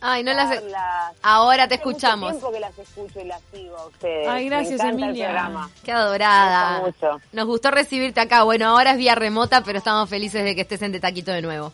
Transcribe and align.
Ay, 0.00 0.22
no 0.22 0.32
las... 0.32 0.50
charlas. 0.54 1.16
Ahora 1.22 1.68
te 1.68 1.74
Hace 1.74 1.84
mucho 1.84 1.90
escuchamos. 1.96 2.30
tiempo 2.32 2.52
que 2.52 2.60
las 2.60 2.78
escucho 2.78 3.20
y 3.20 3.24
las 3.24 3.40
sigo 3.52 3.76
a 3.76 3.86
ustedes. 3.86 4.28
Ay, 4.28 4.48
gracias, 4.48 4.70
Me 4.82 4.88
encanta 4.88 5.06
Emilia. 5.06 5.26
El 5.26 5.32
programa. 5.32 5.70
Qué 5.84 5.92
adorada. 5.92 6.78
Me 6.80 6.86
gusta 6.86 7.12
mucho. 7.12 7.24
Nos 7.32 7.46
gustó 7.46 7.70
recibirte 7.70 8.20
acá. 8.20 8.42
Bueno, 8.44 8.68
ahora 8.68 8.92
es 8.92 8.96
vía 8.98 9.14
remota, 9.14 9.62
pero 9.62 9.78
estamos 9.78 10.08
felices 10.08 10.42
de 10.44 10.54
que 10.54 10.62
estés 10.62 10.80
en 10.82 10.92
De 10.92 11.00
Taquito 11.00 11.32
de 11.32 11.42
nuevo. 11.42 11.72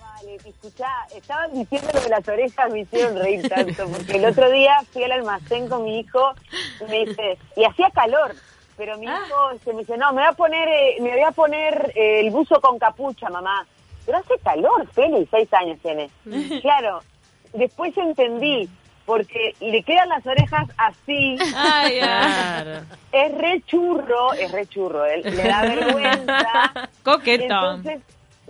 Vale, 0.00 0.36
escuchá, 0.44 0.88
estaban 1.14 1.52
diciendo 1.52 1.88
lo 1.94 2.00
de 2.00 2.08
las 2.08 2.28
orejas, 2.28 2.70
me 2.72 2.80
hicieron 2.80 3.16
reír 3.18 3.48
tanto, 3.48 3.86
porque 3.88 4.16
el 4.16 4.24
otro 4.24 4.50
día 4.50 4.78
fui 4.92 5.04
al 5.04 5.12
almacén 5.12 5.68
con 5.68 5.84
mi 5.84 6.00
hijo 6.00 6.32
y 6.80 6.84
me 6.90 7.04
dice, 7.06 7.38
y 7.56 7.64
hacía 7.64 7.90
calor, 7.90 8.34
pero 8.76 8.96
mi 8.98 9.06
hijo 9.06 9.50
se 9.64 9.72
me 9.72 9.80
dice, 9.80 9.96
no, 9.96 10.12
me 10.12 10.22
voy 10.22 10.30
a 10.30 10.32
poner, 10.32 10.68
eh, 10.68 10.96
me 11.00 11.10
voy 11.10 11.22
a 11.22 11.30
poner 11.32 11.92
eh, 11.96 12.20
el 12.20 12.30
buzo 12.30 12.60
con 12.60 12.78
capucha, 12.78 13.28
mamá. 13.30 13.66
Pero 14.06 14.18
hace 14.18 14.34
calor, 14.42 14.88
Feli, 14.92 15.26
seis 15.30 15.52
años 15.54 15.78
tiene. 15.82 16.10
Claro, 16.60 17.00
después 17.52 17.96
entendí, 17.96 18.68
porque 19.06 19.54
le 19.60 19.82
quedan 19.82 20.08
las 20.08 20.24
orejas 20.26 20.68
así, 20.76 21.36
Ay, 21.56 21.98
ay. 21.98 22.00
Claro. 22.00 22.80
es 23.12 23.34
re 23.38 23.62
churro, 23.66 24.32
es 24.34 24.50
re 24.52 24.66
churro, 24.66 25.04
él 25.04 25.22
le 25.24 25.42
da 25.42 25.62
vergüenza. 25.62 26.72
Coqueto. 27.02 27.42
Entonces, 27.44 28.00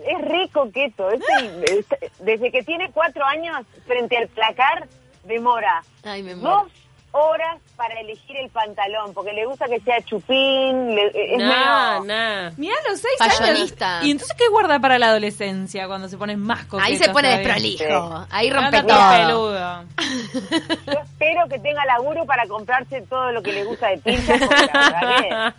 es 0.05 0.21
re 0.21 0.49
coqueto. 0.51 1.09
Es 1.11 1.21
el- 1.39 1.63
es- 1.63 1.87
desde 2.19 2.51
que 2.51 2.63
tiene 2.63 2.91
cuatro 2.91 3.23
años, 3.25 3.65
frente 3.87 4.17
al 4.17 4.27
placar, 4.27 4.87
demora 5.23 5.81
Ay, 6.03 6.21
me 6.23 6.35
muero. 6.35 6.63
dos 6.63 6.71
horas 7.15 7.59
para 7.75 7.99
elegir 7.99 8.35
el 8.37 8.49
pantalón, 8.49 9.13
porque 9.13 9.33
le 9.33 9.45
gusta 9.45 9.67
que 9.67 9.79
sea 9.81 10.01
chupín, 10.01 10.95
le- 10.95 11.07
es 11.35 11.39
No, 11.39 12.01
medio- 12.01 12.15
no. 12.49 12.51
Mirá 12.57 12.75
los 12.89 12.99
seis 12.99 13.13
Fashionista. 13.19 13.97
años. 13.97 14.07
¿Y 14.07 14.11
entonces 14.11 14.35
qué 14.37 14.47
guarda 14.49 14.79
para 14.79 14.97
la 14.97 15.09
adolescencia 15.09 15.85
cuando 15.87 16.09
se 16.09 16.17
ponen 16.17 16.39
más 16.39 16.65
coquetos? 16.65 16.87
Ahí 16.87 16.97
se 16.97 17.09
pone 17.09 17.29
todavía? 17.29 17.53
desprolijo. 17.53 18.27
Ahí 18.31 18.49
rompe 18.49 18.81
todo 18.83 18.97
todo. 18.97 19.11
peludo. 19.11 19.83
Yo 20.87 20.99
espero 21.03 21.47
que 21.49 21.59
tenga 21.59 21.85
laburo 21.85 22.25
para 22.25 22.47
comprarse 22.47 23.01
todo 23.03 23.31
lo 23.31 23.43
que 23.43 23.53
le 23.53 23.63
gusta 23.63 23.89
de 23.89 23.97
pinta. 23.99 25.53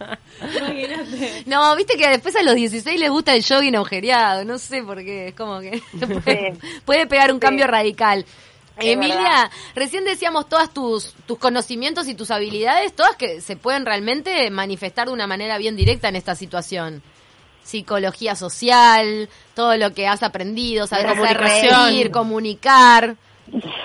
No, 1.46 1.76
viste 1.76 1.96
que 1.96 2.08
después 2.08 2.34
a 2.36 2.42
los 2.42 2.54
16 2.54 2.98
les 2.98 3.10
gusta 3.10 3.34
el 3.34 3.44
jogging 3.44 3.76
agujereado. 3.76 4.44
No 4.44 4.58
sé 4.58 4.82
por 4.82 4.98
qué. 4.98 5.28
Es 5.28 5.34
como 5.34 5.60
que 5.60 5.80
puede, 6.24 6.54
puede 6.84 7.06
pegar 7.06 7.30
un 7.30 7.36
Sí. 7.36 7.40
cambio 7.40 7.66
radical. 7.66 8.24
Emilia, 8.76 9.50
recién 9.74 10.04
decíamos 10.04 10.48
todas 10.48 10.72
tus, 10.72 11.14
tus 11.26 11.38
conocimientos 11.38 12.08
y 12.08 12.14
tus 12.14 12.30
habilidades, 12.30 12.92
todas 12.94 13.16
que 13.16 13.40
se 13.40 13.56
pueden 13.56 13.86
realmente 13.86 14.50
manifestar 14.50 15.06
de 15.08 15.12
una 15.12 15.26
manera 15.26 15.58
bien 15.58 15.76
directa 15.76 16.08
en 16.08 16.16
esta 16.16 16.34
situación. 16.34 17.02
Psicología 17.62 18.34
social, 18.34 19.28
todo 19.54 19.76
lo 19.76 19.94
que 19.94 20.06
has 20.06 20.22
aprendido, 20.22 20.86
saber 20.86 21.06
hacer 21.06 21.38
reír, 21.38 22.10
comunicar. 22.10 23.16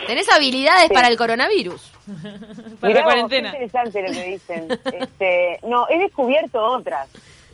Tenés 0.08 0.30
habilidades 0.30 0.88
Sí. 0.88 0.94
para 0.94 1.08
el 1.08 1.17
coronavirus. 1.17 1.82
Para 2.80 2.88
Mirá 2.90 3.00
la 3.02 3.04
cuarentena. 3.04 3.52
qué 3.52 3.58
interesante 3.64 4.02
lo 4.02 4.12
que 4.14 4.23
dicen. 4.32 4.67
Este, 5.00 5.60
no, 5.64 5.86
he 5.90 6.00
descubierto 6.00 6.60
otras. 6.64 7.08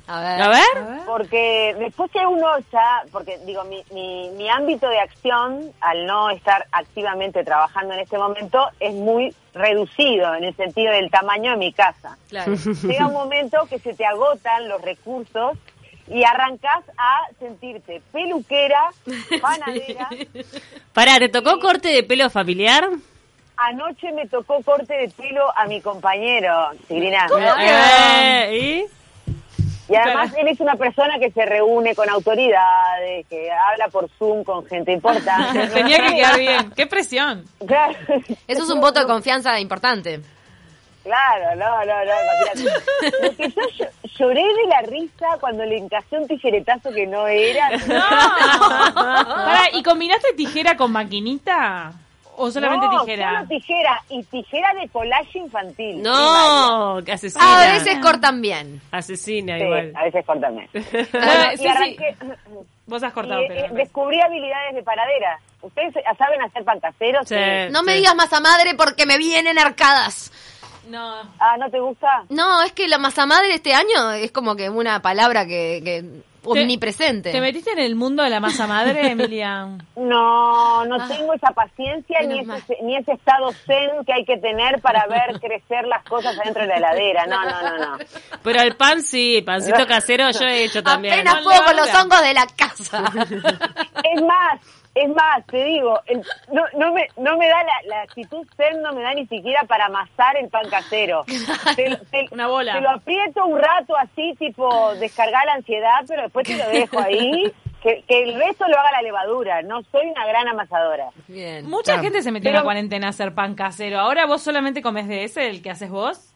A 0.07 0.19
ver. 0.19 0.41
A 0.41 0.49
ver. 0.49 1.05
Porque 1.05 1.75
después 1.79 2.11
que 2.11 2.25
uno 2.25 2.47
ya, 2.71 3.03
porque 3.11 3.39
digo, 3.45 3.63
mi, 3.63 3.83
mi, 3.91 4.29
mi 4.31 4.49
ámbito 4.49 4.87
de 4.87 4.99
acción, 4.99 5.71
al 5.81 6.05
no 6.05 6.29
estar 6.29 6.67
activamente 6.71 7.43
trabajando 7.43 7.93
en 7.93 8.01
este 8.01 8.17
momento, 8.17 8.67
es 8.79 8.93
muy 8.93 9.33
reducido 9.53 10.35
en 10.35 10.43
el 10.43 10.55
sentido 10.55 10.91
del 10.93 11.09
tamaño 11.09 11.51
de 11.51 11.57
mi 11.57 11.73
casa. 11.73 12.17
Claro. 12.29 12.53
Llega 12.83 13.07
un 13.07 13.13
momento 13.13 13.65
que 13.69 13.79
se 13.79 13.93
te 13.93 14.05
agotan 14.05 14.67
los 14.67 14.81
recursos 14.81 15.57
y 16.07 16.23
arrancas 16.23 16.83
a 16.97 17.21
sentirte 17.39 18.01
peluquera, 18.11 18.89
panadera. 19.41 20.09
Pará, 20.93 21.17
¿te 21.17 21.29
tocó 21.29 21.59
corte 21.59 21.89
de 21.89 22.03
pelo 22.03 22.29
familiar? 22.29 22.87
Anoche 23.57 24.11
me 24.11 24.27
tocó 24.27 24.61
corte 24.61 24.93
de 24.93 25.09
pelo 25.09 25.45
a 25.57 25.65
mi 25.65 25.81
compañero, 25.81 26.71
Silvina. 26.87 27.27
Eh, 27.59 28.57
¿Y? 28.57 29.04
Y 29.87 29.95
además 29.95 30.33
él 30.37 30.47
es 30.47 30.59
una 30.59 30.75
persona 30.75 31.19
que 31.19 31.29
se 31.31 31.45
reúne 31.45 31.93
con 31.93 32.09
autoridades, 32.09 33.25
que 33.27 33.49
habla 33.51 33.87
por 33.89 34.09
Zoom 34.17 34.43
con 34.43 34.65
gente 34.65 34.91
importante. 34.91 35.67
Tenía 35.73 35.97
que 35.99 36.15
quedar 36.15 36.39
bien. 36.39 36.71
¡Qué 36.75 36.87
presión! 36.87 37.45
Claro. 37.67 37.93
Eso 38.47 38.63
es 38.63 38.69
un 38.69 38.81
voto 38.81 38.99
de 38.99 39.05
confianza 39.05 39.59
importante. 39.59 40.21
Claro, 41.03 41.55
no, 41.55 41.85
no, 41.85 42.03
no, 42.03 42.11
imagínate. 42.23 43.21
Lo 43.21 43.35
que 43.35 43.49
yo 43.49 43.61
llo- 43.77 43.89
lloré 44.17 44.41
de 44.41 44.67
la 44.67 44.81
risa 44.81 45.27
cuando 45.39 45.63
le 45.63 45.77
encajé 45.77 46.17
un 46.17 46.27
tijeretazo 46.27 46.91
que 46.91 47.05
no 47.05 47.27
era. 47.27 47.69
Pará, 48.95 49.61
¿y 49.73 49.83
combinaste 49.83 50.33
tijera 50.35 50.75
con 50.75 50.91
maquinita? 50.91 51.93
¿O 52.37 52.51
solamente 52.51 52.85
no, 52.87 53.03
tijera? 53.05 53.33
solo 53.35 53.47
tijera 53.47 54.01
y 54.09 54.23
tijera 54.23 54.73
de 54.73 54.89
collage 54.89 55.39
infantil. 55.39 56.01
No, 56.03 56.99
que 57.05 57.13
asesina. 57.13 57.69
A 57.69 57.73
veces 57.73 57.97
cortan 57.99 58.41
bien. 58.41 58.81
Asesina 58.91 59.57
Sí, 59.57 59.63
igual. 59.63 59.91
a 59.95 60.03
veces 60.03 60.25
cortame. 60.25 60.69
Ah, 61.13 61.49
y 61.53 61.57
sí, 61.57 61.63
sí. 61.63 61.67
arranqué, 61.67 62.15
Vos 62.87 63.01
has 63.03 63.11
y, 63.11 63.13
cortado 63.15 63.41
eh, 63.41 63.47
pelo. 63.47 63.73
descubrí 63.75 64.19
habilidades 64.21 64.75
de 64.75 64.83
paradera. 64.83 65.39
¿Ustedes 65.61 65.93
saben 66.17 66.41
hacer 66.41 66.63
pan 66.63 66.79
casero? 66.79 67.23
Sí. 67.25 67.35
No 67.71 67.83
me 67.83 67.93
digas 67.95 68.15
masa 68.15 68.39
madre 68.39 68.75
porque 68.75 69.05
me 69.05 69.17
vienen 69.17 69.57
arcadas. 69.57 70.31
No. 70.89 71.21
Ah, 71.39 71.57
¿no 71.57 71.69
te 71.71 71.79
gusta? 71.79 72.25
No, 72.29 72.61
es 72.61 72.71
que 72.73 72.87
la 72.87 72.99
masa 72.99 73.25
madre 73.25 73.55
este 73.55 73.73
año 73.73 74.11
es 74.11 74.31
como 74.31 74.55
que 74.55 74.69
una 74.69 75.01
palabra 75.01 75.45
que, 75.47 75.81
que 75.83 76.05
omnipresente. 76.45 77.31
¿Te 77.31 77.41
metiste 77.41 77.71
en 77.71 77.79
el 77.79 77.95
mundo 77.95 78.23
de 78.23 78.29
la 78.29 78.39
masa 78.39 78.67
madre, 78.67 79.07
Emilia? 79.11 79.67
No, 79.95 80.85
no 80.85 80.95
Ah, 80.99 81.07
tengo 81.07 81.33
esa 81.33 81.51
paciencia 81.51 82.19
ni 82.21 82.39
ese, 82.39 82.77
ni 82.83 82.95
ese 82.97 83.13
estado 83.13 83.51
zen 83.65 84.05
que 84.05 84.13
hay 84.13 84.25
que 84.25 84.37
tener 84.37 84.81
para 84.81 85.05
ver 85.07 85.39
crecer 85.41 85.85
las 85.87 86.03
cosas 86.05 86.37
adentro 86.39 86.61
de 86.61 86.67
la 86.67 86.77
heladera. 86.77 87.25
No, 87.25 87.43
no, 87.43 87.61
no, 87.61 87.77
no. 87.77 87.97
Pero 88.43 88.61
el 88.61 88.75
pan 88.75 89.01
sí, 89.01 89.41
pancito 89.45 89.85
casero 89.87 90.29
yo 90.31 90.45
he 90.45 90.63
hecho 90.65 90.81
también. 90.83 91.13
Apenas 91.15 91.35
No 91.37 91.43
puedo 91.43 91.63
con 91.65 91.75
los 91.75 91.93
hongos 91.95 92.21
de 92.21 92.33
la 92.33 92.47
casa. 92.55 93.03
Es 94.03 94.21
más, 94.21 94.59
es 94.95 95.09
más, 95.09 95.45
te 95.47 95.63
digo, 95.63 95.99
el- 96.07 96.25
no, 96.51 96.63
no 96.77 96.93
me, 96.93 97.07
no 97.17 97.37
me 97.37 97.47
da 97.47 97.63
la, 97.63 97.73
la 97.87 98.01
actitud 98.01 98.47
zen, 98.57 98.81
no 98.81 98.93
me 98.93 99.01
da 99.03 99.13
ni 99.13 99.27
siquiera 99.27 99.63
para 99.65 99.85
amasar 99.85 100.37
el 100.37 100.49
pan 100.49 100.67
casero. 100.69 101.23
Te, 101.75 101.97
te- 102.11 102.27
Una 102.31 102.47
bola. 102.47 102.73
Te 102.73 102.81
lo 102.81 102.89
aprieto 102.89 103.45
un 103.45 103.59
rato 103.59 103.95
así, 103.97 104.33
tipo 104.39 104.95
descargar 104.95 105.45
la 105.45 105.53
ansiedad, 105.53 105.99
pero 106.07 106.23
después 106.23 106.47
te 106.47 106.57
lo 106.57 106.67
dejo 106.69 106.99
ahí. 106.99 107.51
Que, 107.85 108.01
que 108.07 108.23
el 108.23 108.33
resto 108.33 108.67
lo 108.67 108.79
haga 108.79 108.93
la 108.93 109.03
levadura. 109.03 109.61
No 109.61 109.83
soy 109.91 110.07
una 110.07 110.25
gran 110.25 110.47
amasadora. 110.47 111.09
Bien. 111.27 111.69
Mucha 111.69 111.93
Ah. 111.93 111.99
gente 111.99 112.23
se 112.23 112.31
metió 112.31 112.49
en 112.49 112.55
la 112.55 112.63
cuarentena 112.63 113.05
a 113.05 113.09
hacer 113.11 113.35
pan 113.35 113.53
casero. 113.53 113.99
¿Ahora 113.99 114.25
vos 114.25 114.41
solamente 114.41 114.81
comes 114.81 115.07
de 115.07 115.23
ese, 115.23 115.49
el 115.51 115.61
que 115.61 115.69
haces 115.69 115.91
vos? 115.91 116.33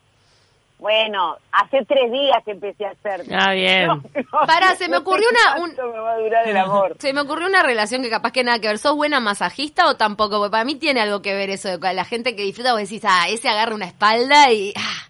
Bueno, 0.79 1.35
hace 1.51 1.83
tres 1.85 2.09
días 2.11 2.37
que 2.45 2.51
empecé 2.51 2.85
a 2.85 2.91
hacer. 2.91 3.23
Ah, 3.37 3.51
bien. 3.53 3.89
Pará, 4.47 4.75
se 4.75 4.85
me 4.87 4.91
no 4.91 4.97
sé 4.97 5.01
ocurrió 5.01 5.27
una- 5.29 5.55
un- 5.63 5.75
cuánto 5.75 5.93
me 5.93 5.99
va 5.99 6.11
a 6.13 6.17
durar 6.17 6.47
el 6.47 6.57
amor. 6.57 6.95
Se 6.99 7.11
me 7.13 7.21
ocurrió 7.21 7.47
una 7.47 7.61
relación 7.63 8.01
que 8.01 8.09
capaz 8.09 8.31
que 8.31 8.43
nada 8.45 8.59
que 8.59 8.67
ver. 8.69 8.77
¿Sos 8.77 8.95
buena 8.95 9.19
masajista 9.19 9.87
o 9.87 9.95
tampoco? 9.97 10.37
Porque 10.37 10.51
para 10.51 10.63
mí 10.63 10.75
tiene 10.75 11.01
algo 11.01 11.21
que 11.21 11.33
ver 11.33 11.49
eso 11.49 11.67
de 11.67 11.79
que 11.79 11.93
la 11.93 12.05
gente 12.05 12.35
que 12.35 12.43
disfruta, 12.43 12.71
vos 12.71 12.81
decís, 12.81 13.03
ah, 13.05 13.25
ese 13.27 13.49
agarra 13.49 13.75
una 13.75 13.85
espalda 13.87 14.51
y... 14.51 14.73
ah. 14.77 15.05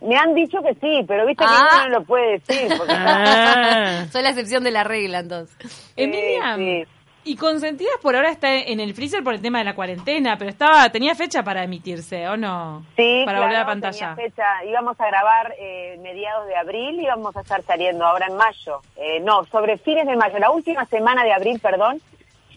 Me 0.00 0.16
han 0.16 0.32
dicho 0.32 0.58
que 0.62 0.74
sí, 0.74 1.04
pero 1.08 1.26
viste 1.26 1.44
que 1.44 1.50
Ah. 1.52 1.68
uno 1.72 1.82
no 1.88 1.98
lo 1.98 2.04
puede 2.04 2.38
decir. 2.38 2.78
Porque 2.78 2.94
Ah. 2.96 4.06
Soy 4.12 4.22
la 4.22 4.28
excepción 4.30 4.62
de 4.62 4.70
la 4.70 4.84
regla, 4.84 5.18
entonces. 5.18 5.92
Emilia, 5.96 6.54
sí. 6.56 6.84
Y 7.28 7.36
Consentidas 7.36 7.94
por 8.02 8.16
ahora 8.16 8.30
está 8.30 8.54
en 8.56 8.80
el 8.80 8.94
freezer 8.94 9.22
por 9.22 9.34
el 9.34 9.40
tema 9.42 9.58
de 9.58 9.64
la 9.64 9.74
cuarentena, 9.74 10.36
pero 10.38 10.50
estaba 10.50 10.88
tenía 10.90 11.14
fecha 11.14 11.42
para 11.42 11.62
emitirse, 11.64 12.26
¿o 12.28 12.36
no? 12.36 12.84
Sí, 12.96 13.22
Para 13.24 13.38
claro, 13.38 13.42
volver 13.42 13.56
a 13.62 13.66
pantalla. 13.66 14.14
tenía 14.14 14.30
fecha. 14.30 14.44
Íbamos 14.68 15.00
a 15.00 15.06
grabar 15.06 15.54
eh, 15.60 15.98
mediados 16.02 16.46
de 16.46 16.56
abril 16.56 17.00
y 17.00 17.06
vamos 17.06 17.36
a 17.36 17.40
estar 17.40 17.62
saliendo 17.62 18.04
ahora 18.04 18.26
en 18.28 18.36
mayo. 18.36 18.80
Eh, 18.96 19.20
no, 19.20 19.44
sobre 19.46 19.76
fines 19.78 20.06
de 20.06 20.16
mayo, 20.16 20.38
la 20.38 20.50
última 20.50 20.84
semana 20.86 21.22
de 21.24 21.32
abril, 21.32 21.58
perdón, 21.60 22.00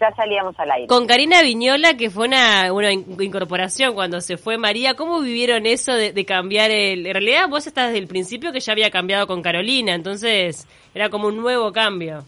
ya 0.00 0.10
salíamos 0.16 0.58
al 0.58 0.70
aire. 0.72 0.86
Con 0.88 1.06
Karina 1.06 1.42
Viñola, 1.42 1.96
que 1.96 2.10
fue 2.10 2.26
una, 2.26 2.72
una 2.72 2.90
in- 2.92 3.16
incorporación 3.20 3.94
cuando 3.94 4.20
se 4.20 4.36
fue 4.36 4.58
María, 4.58 4.94
¿cómo 4.94 5.20
vivieron 5.20 5.64
eso 5.66 5.92
de, 5.92 6.12
de 6.12 6.24
cambiar 6.24 6.70
el... 6.72 7.06
En 7.06 7.12
realidad 7.12 7.48
vos 7.48 7.66
estás 7.68 7.86
desde 7.88 7.98
el 7.98 8.08
principio 8.08 8.52
que 8.52 8.58
ya 8.60 8.72
había 8.72 8.90
cambiado 8.90 9.26
con 9.28 9.42
Carolina, 9.42 9.94
entonces 9.94 10.66
era 10.94 11.08
como 11.08 11.28
un 11.28 11.36
nuevo 11.36 11.70
cambio. 11.72 12.24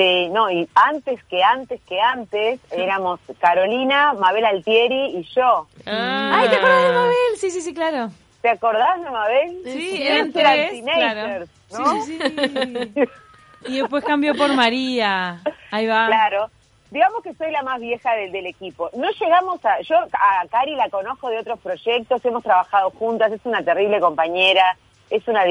Sí, 0.00 0.30
no, 0.30 0.50
y 0.50 0.66
antes 0.74 1.22
que 1.24 1.42
antes 1.42 1.78
que 1.82 2.00
antes 2.00 2.58
éramos 2.70 3.20
Carolina, 3.38 4.14
Mabel 4.14 4.46
Altieri 4.46 5.18
y 5.18 5.24
yo. 5.24 5.66
Ah. 5.84 6.38
Ay, 6.38 6.48
¿te 6.48 6.56
acuerdas 6.56 6.84
de 6.84 6.92
Mabel? 6.94 7.14
Sí, 7.36 7.50
sí, 7.50 7.60
sí, 7.60 7.74
claro. 7.74 8.10
¿Te 8.40 8.48
acordás 8.48 9.02
de 9.02 9.10
Mabel? 9.10 9.60
Sí, 9.62 10.02
eran 10.02 10.16
eran 10.16 10.32
tres, 10.32 10.82
claro. 10.82 11.44
¿no? 11.72 12.02
Sí, 12.02 12.18
sí, 12.18 12.92
sí. 12.94 13.04
Y 13.66 13.80
después 13.82 14.02
cambió 14.02 14.34
por 14.34 14.54
María. 14.54 15.42
Ahí 15.70 15.86
va. 15.86 16.06
Claro. 16.06 16.50
Digamos 16.90 17.22
que 17.22 17.34
soy 17.34 17.50
la 17.50 17.62
más 17.62 17.78
vieja 17.78 18.14
del, 18.14 18.32
del 18.32 18.46
equipo. 18.46 18.88
No 18.94 19.10
llegamos 19.10 19.62
a... 19.66 19.82
Yo 19.82 19.96
a 19.96 20.46
Cari 20.50 20.76
la 20.76 20.88
conozco 20.88 21.28
de 21.28 21.40
otros 21.40 21.58
proyectos, 21.58 22.24
hemos 22.24 22.42
trabajado 22.42 22.88
juntas, 22.92 23.30
es 23.32 23.44
una 23.44 23.62
terrible 23.62 24.00
compañera, 24.00 24.78
es 25.10 25.28
una... 25.28 25.44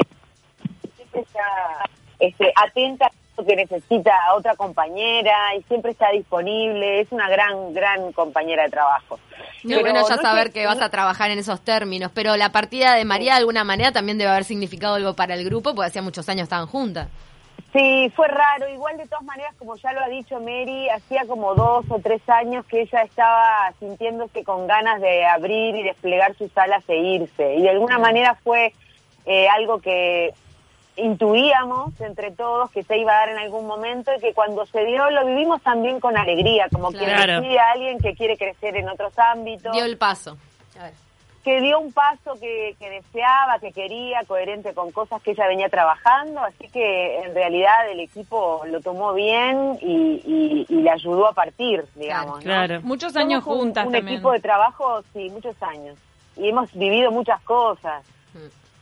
Siempre 0.96 1.20
está 1.20 1.88
este, 2.18 2.52
atenta 2.56 3.12
que 3.46 3.56
necesita 3.56 4.12
a 4.28 4.34
otra 4.34 4.54
compañera 4.54 5.34
y 5.58 5.62
siempre 5.62 5.92
está 5.92 6.10
disponible, 6.10 7.00
es 7.00 7.08
una 7.10 7.28
gran, 7.30 7.72
gran 7.72 8.12
compañera 8.12 8.64
de 8.64 8.68
trabajo. 8.70 9.18
Qué 9.62 9.68
Pero 9.68 9.80
bueno 9.80 10.06
ya 10.08 10.16
no 10.16 10.22
saber 10.22 10.48
sé- 10.48 10.52
que 10.52 10.66
vas 10.66 10.80
a 10.82 10.90
trabajar 10.90 11.30
en 11.30 11.38
esos 11.38 11.60
términos, 11.62 12.10
pero 12.14 12.36
la 12.36 12.52
partida 12.52 12.94
de 12.94 13.04
María 13.04 13.32
de 13.34 13.38
alguna 13.40 13.64
manera 13.64 13.92
también 13.92 14.18
debe 14.18 14.30
haber 14.30 14.44
significado 14.44 14.96
algo 14.96 15.14
para 15.14 15.34
el 15.34 15.44
grupo, 15.44 15.74
porque 15.74 15.88
hacía 15.88 16.02
muchos 16.02 16.28
años 16.28 16.42
estaban 16.44 16.66
juntas. 16.66 17.08
Sí, 17.72 18.12
fue 18.16 18.26
raro. 18.26 18.68
Igual 18.68 18.96
de 18.98 19.06
todas 19.06 19.22
maneras, 19.24 19.54
como 19.58 19.76
ya 19.76 19.92
lo 19.92 20.00
ha 20.00 20.08
dicho 20.08 20.40
Mary, 20.40 20.88
hacía 20.88 21.22
como 21.26 21.54
dos 21.54 21.84
o 21.88 21.98
tres 22.00 22.20
años 22.28 22.66
que 22.66 22.82
ella 22.82 23.02
estaba 23.02 23.72
sintiéndose 23.78 24.42
con 24.44 24.66
ganas 24.66 25.00
de 25.00 25.24
abrir 25.24 25.76
y 25.76 25.82
desplegar 25.84 26.34
sus 26.36 26.50
alas 26.58 26.82
e 26.88 26.96
irse. 26.96 27.54
Y 27.54 27.62
de 27.62 27.70
alguna 27.70 27.98
manera 27.98 28.34
fue 28.42 28.74
eh, 29.24 29.48
algo 29.48 29.80
que 29.80 30.34
intuíamos 31.02 31.98
entre 32.00 32.30
todos 32.32 32.70
que 32.70 32.82
se 32.82 32.96
iba 32.98 33.12
a 33.12 33.16
dar 33.16 33.28
en 33.30 33.38
algún 33.38 33.66
momento 33.66 34.10
y 34.16 34.20
que 34.20 34.32
cuando 34.34 34.64
se 34.66 34.84
dio 34.84 35.08
lo 35.10 35.26
vivimos 35.26 35.62
también 35.62 36.00
con 36.00 36.16
alegría, 36.16 36.68
como 36.72 36.88
quien 36.90 37.04
Claro. 37.04 37.40
decide 37.40 37.58
a 37.58 37.70
alguien 37.72 37.98
que 37.98 38.14
quiere 38.14 38.36
crecer 38.36 38.76
en 38.76 38.88
otros 38.88 39.12
ámbitos 39.18 39.72
Dio 39.72 39.84
el 39.84 39.96
paso. 39.98 40.36
A 40.78 40.84
ver. 40.84 40.92
que 41.42 41.58
dio 41.62 41.78
un 41.80 41.90
paso 41.90 42.34
que, 42.38 42.76
que 42.78 42.90
deseaba, 42.90 43.58
que 43.60 43.72
quería, 43.72 44.20
coherente 44.28 44.74
con 44.74 44.92
cosas 44.92 45.22
que 45.22 45.30
ella 45.30 45.46
venía 45.46 45.70
trabajando, 45.70 46.40
así 46.40 46.68
que 46.68 47.18
en 47.20 47.34
realidad 47.34 47.90
el 47.90 48.00
equipo 48.00 48.62
lo 48.66 48.80
tomó 48.82 49.14
bien 49.14 49.78
y, 49.80 50.20
y- 50.26 50.66
y 50.68 50.82
le 50.82 50.90
ayudó 50.90 51.26
a 51.28 51.32
partir, 51.32 51.86
digamos. 51.94 52.36
¿no? 52.36 52.42
Claro. 52.42 52.80
Muchos 52.82 53.14
Somos 53.14 53.24
años 53.26 53.46
un- 53.46 53.54
juntas 53.58 53.86
un, 53.86 53.92
también. 53.92 54.16
equipo 54.16 54.32
de 54.32 54.40
trabajo, 54.40 55.02
sí, 55.14 55.30
muchos 55.30 55.56
años. 55.62 55.96
Y 56.36 56.50
hemos 56.50 56.70
vivido 56.74 57.10
muchas 57.10 57.40
cosas. 57.40 58.04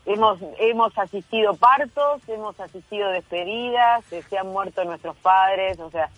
Hemos, 0.09 0.39
hemos 0.59 0.97
asistido 0.99 1.55
partos, 1.55 2.27
hemos 2.29 2.59
asistido 2.59 3.11
despedidas, 3.11 4.05
se 4.07 4.39
han 4.39 4.49
muerto 4.49 4.83
nuestros 4.85 5.17
padres, 5.19 5.79
o 5.79 5.91
sea, 5.91 6.09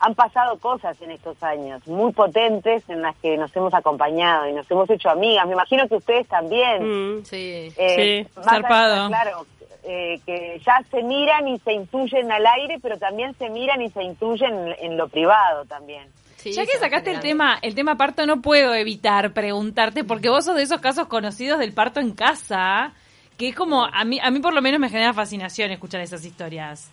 han 0.00 0.14
pasado 0.14 0.58
cosas 0.58 1.00
en 1.02 1.10
estos 1.10 1.42
años 1.42 1.86
muy 1.86 2.12
potentes 2.12 2.88
en 2.88 3.02
las 3.02 3.16
que 3.16 3.36
nos 3.36 3.54
hemos 3.56 3.74
acompañado 3.74 4.46
y 4.48 4.52
nos 4.52 4.70
hemos 4.70 4.88
hecho 4.90 5.10
amigas. 5.10 5.46
Me 5.46 5.54
imagino 5.54 5.88
que 5.88 5.96
ustedes 5.96 6.28
también. 6.28 7.16
Mm. 7.16 7.24
Sí. 7.24 7.72
Eh, 7.76 8.24
Sí, 8.26 8.40
zarpado. 8.42 9.06
allá, 9.06 9.08
claro, 9.08 9.46
eh, 9.82 10.20
que 10.24 10.60
ya 10.64 10.82
se 10.90 11.02
miran 11.02 11.48
y 11.48 11.58
se 11.60 11.72
intuyen 11.72 12.30
al 12.30 12.46
aire, 12.46 12.78
pero 12.80 12.98
también 12.98 13.34
se 13.38 13.48
miran 13.50 13.80
y 13.82 13.90
se 13.90 14.02
intuyen 14.02 14.52
en, 14.54 14.76
en 14.78 14.96
lo 14.96 15.08
privado 15.08 15.64
también. 15.64 16.08
Sí, 16.36 16.52
ya 16.52 16.64
que 16.64 16.78
sacaste 16.78 17.10
el 17.10 17.18
tema, 17.18 17.58
el 17.62 17.74
tema 17.74 17.96
parto, 17.96 18.24
no 18.24 18.40
puedo 18.40 18.72
evitar 18.74 19.32
preguntarte, 19.32 20.04
porque 20.04 20.28
vos 20.28 20.44
sos 20.44 20.54
de 20.54 20.62
esos 20.62 20.80
casos 20.80 21.08
conocidos 21.08 21.58
del 21.58 21.72
parto 21.72 21.98
en 21.98 22.12
casa, 22.12 22.92
que 23.38 23.48
es 23.48 23.54
como, 23.54 23.84
a 23.84 24.04
mí, 24.04 24.18
a 24.20 24.30
mí 24.30 24.40
por 24.40 24.52
lo 24.52 24.60
menos 24.60 24.80
me 24.80 24.90
genera 24.90 25.14
fascinación 25.14 25.70
escuchar 25.70 26.00
esas 26.00 26.24
historias. 26.24 26.90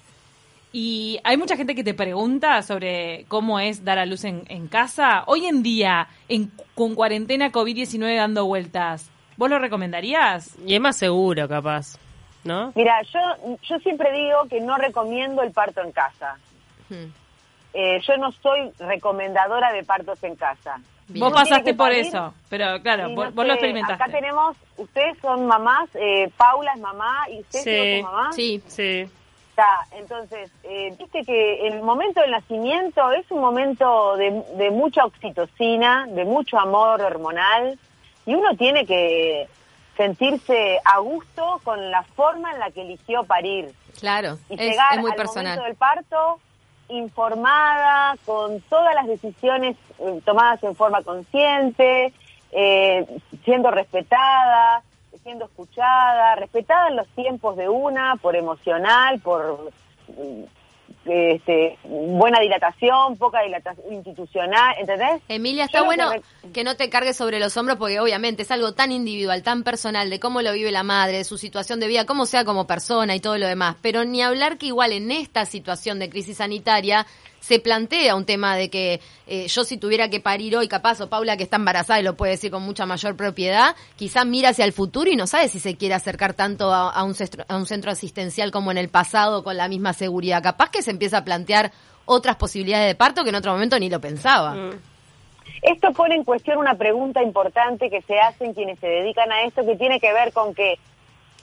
Y 0.71 1.19
hay 1.23 1.37
mucha 1.37 1.57
gente 1.57 1.73
que 1.73 1.83
te 1.83 1.93
pregunta 1.93 2.61
sobre 2.61 3.25
cómo 3.27 3.59
es 3.59 3.83
dar 3.83 3.97
a 3.97 4.05
luz 4.05 4.25
en, 4.25 4.43
en 4.47 4.67
casa. 4.67 5.23
Hoy 5.25 5.47
en 5.47 5.63
día, 5.63 6.07
en, 6.29 6.51
con 6.75 6.93
cuarentena 6.95 7.51
COVID-19 7.51 8.15
dando 8.15 8.45
vueltas, 8.45 9.09
¿vos 9.37 9.49
lo 9.49 9.57
recomendarías? 9.57 10.55
Y 10.65 10.75
es 10.75 10.81
más 10.81 10.97
seguro, 10.97 11.47
capaz, 11.47 11.97
¿no? 12.43 12.73
Mira, 12.75 13.01
yo, 13.03 13.57
yo 13.63 13.79
siempre 13.79 14.11
digo 14.11 14.45
que 14.47 14.61
no 14.61 14.77
recomiendo 14.77 15.41
el 15.41 15.51
parto 15.51 15.81
en 15.81 15.91
casa. 15.91 16.37
Hmm. 16.89 17.11
Eh, 17.73 18.01
yo 18.07 18.17
no 18.17 18.31
soy 18.33 18.71
recomendadora 18.77 19.71
de 19.73 19.83
partos 19.83 20.23
en 20.23 20.35
casa. 20.35 20.79
Bien. 21.07 21.23
Vos 21.23 21.33
pasaste 21.33 21.73
por 21.75 21.87
parir 21.87 22.05
eso, 22.07 22.33
pero 22.49 22.81
claro, 22.81 23.09
y 23.09 23.15
vos, 23.15 23.25
no 23.27 23.31
vos 23.33 23.45
lo 23.45 23.53
experimentaste. 23.53 24.03
Acá 24.03 24.11
tenemos, 24.11 24.57
ustedes 24.77 25.17
son 25.19 25.45
mamás, 25.45 25.87
eh, 25.93 26.31
Paula 26.35 26.73
es 26.73 26.81
mamá 26.81 27.25
y 27.29 27.41
usted 27.41 27.59
Sí. 27.59 27.69
es 27.69 28.03
mamá. 28.03 28.33
Sí, 28.33 28.63
Sí. 28.67 29.09
Está, 29.51 29.87
entonces, 29.91 30.51
eh, 30.63 30.93
viste 30.99 31.23
que 31.23 31.67
el 31.67 31.81
momento 31.81 32.19
del 32.19 32.31
nacimiento 32.31 33.09
es 33.11 33.29
un 33.31 33.39
momento 33.39 34.17
de, 34.17 34.43
de 34.57 34.69
mucha 34.71 35.05
oxitocina, 35.05 36.07
de 36.09 36.25
mucho 36.25 36.59
amor 36.59 37.01
hormonal, 37.01 37.79
y 38.25 38.33
uno 38.35 38.55
tiene 38.57 38.85
que 38.85 39.47
sentirse 39.95 40.79
a 40.83 40.99
gusto 40.99 41.61
con 41.63 41.89
la 41.89 42.03
forma 42.03 42.51
en 42.51 42.59
la 42.59 42.69
que 42.71 42.81
eligió 42.81 43.23
parir. 43.23 43.71
claro. 43.99 44.37
Y 44.49 44.55
Es, 44.55 44.59
llegar 44.71 44.95
es 44.95 44.99
muy 44.99 45.11
al 45.11 45.15
personal. 45.17 45.45
momento 45.57 45.63
del 45.67 45.75
parto 45.77 46.39
informada, 46.89 48.15
con 48.25 48.61
todas 48.61 48.93
las 48.95 49.07
decisiones 49.07 49.75
eh, 49.99 50.21
tomadas 50.23 50.63
en 50.63 50.75
forma 50.75 51.01
consciente, 51.01 52.13
eh, 52.51 53.05
siendo 53.43 53.71
respetada, 53.71 54.83
siendo 55.23 55.45
escuchada, 55.45 56.35
respetada 56.35 56.89
en 56.89 56.97
los 56.97 57.07
tiempos 57.09 57.57
de 57.57 57.67
una, 57.67 58.15
por 58.17 58.35
emocional, 58.35 59.19
por 59.19 59.71
mm, 60.09 60.43
este, 61.05 61.77
buena 61.83 62.39
dilatación, 62.39 63.17
poca 63.17 63.41
dilatación 63.43 63.93
institucional, 63.93 64.75
¿entendés? 64.79 65.21
Emilia, 65.27 65.65
está 65.65 65.83
bueno 65.83 66.11
que 66.11 66.21
que 66.55 66.63
no 66.63 66.75
te 66.75 66.89
cargues 66.89 67.17
sobre 67.17 67.39
los 67.39 67.57
hombros 67.57 67.77
porque 67.77 67.99
obviamente 67.99 68.43
es 68.43 68.51
algo 68.51 68.73
tan 68.73 68.91
individual, 68.91 69.43
tan 69.43 69.63
personal 69.63 70.09
de 70.09 70.19
cómo 70.19 70.41
lo 70.41 70.53
vive 70.53 70.71
la 70.71 70.83
madre, 70.83 71.17
de 71.17 71.23
su 71.25 71.37
situación 71.37 71.79
de 71.79 71.87
vida, 71.87 72.05
cómo 72.05 72.25
sea 72.25 72.45
como 72.45 72.65
persona 72.65 73.13
y 73.13 73.19
todo 73.19 73.37
lo 73.37 73.47
demás. 73.47 73.75
Pero 73.81 74.05
ni 74.05 74.21
hablar 74.21 74.57
que 74.57 74.67
igual 74.67 74.93
en 74.93 75.11
esta 75.11 75.45
situación 75.45 75.99
de 75.99 76.09
crisis 76.09 76.37
sanitaria 76.37 77.05
se 77.45 77.59
plantea 77.59 78.15
un 78.15 78.25
tema 78.25 78.55
de 78.55 78.71
que 78.71 79.01
eh, 79.27 79.47
yo 79.47 79.63
si 79.63 79.77
tuviera 79.77 80.09
que 80.09 80.19
parir 80.19 80.57
hoy, 80.57 80.67
capaz, 80.67 80.99
o 81.01 81.09
Paula 81.09 81.37
que 81.37 81.43
está 81.43 81.57
embarazada 81.57 81.99
y 81.99 82.03
lo 82.03 82.15
puede 82.15 82.31
decir 82.31 82.49
con 82.49 82.63
mucha 82.63 82.87
mayor 82.87 83.15
propiedad, 83.15 83.75
quizá 83.97 84.25
mira 84.25 84.49
hacia 84.49 84.65
el 84.65 84.73
futuro 84.73 85.11
y 85.11 85.15
no 85.15 85.27
sabe 85.27 85.47
si 85.47 85.59
se 85.59 85.77
quiere 85.77 85.93
acercar 85.93 86.33
tanto 86.33 86.73
a, 86.73 86.89
a 86.89 87.03
un, 87.03 87.13
centro, 87.13 87.45
a 87.47 87.55
un 87.55 87.67
centro 87.67 87.91
asistencial 87.91 88.49
como 88.49 88.71
en 88.71 88.79
el 88.79 88.89
pasado 88.89 89.43
con 89.43 89.57
la 89.57 89.67
misma 89.67 89.93
seguridad. 89.93 90.41
Capaz 90.41 90.71
que 90.71 90.81
se 90.81 90.89
empieza 90.89 91.19
a 91.19 91.23
plantear 91.23 91.71
otras 92.05 92.35
posibilidades 92.35 92.87
de 92.87 92.95
parto 92.95 93.23
que 93.23 93.29
en 93.29 93.35
otro 93.35 93.51
momento 93.51 93.77
ni 93.77 93.91
lo 93.91 94.01
pensaba. 94.01 94.55
Mm. 94.55 94.79
Esto 95.61 95.91
pone 95.91 96.15
en 96.15 96.23
cuestión 96.23 96.57
una 96.57 96.73
pregunta 96.73 97.21
importante 97.21 97.91
que 97.91 98.01
se 98.01 98.19
hacen 98.19 98.55
quienes 98.55 98.79
se 98.79 98.87
dedican 98.87 99.31
a 99.31 99.43
esto, 99.43 99.63
que 99.63 99.75
tiene 99.75 99.99
que 99.99 100.11
ver 100.13 100.33
con 100.33 100.55
que 100.55 100.79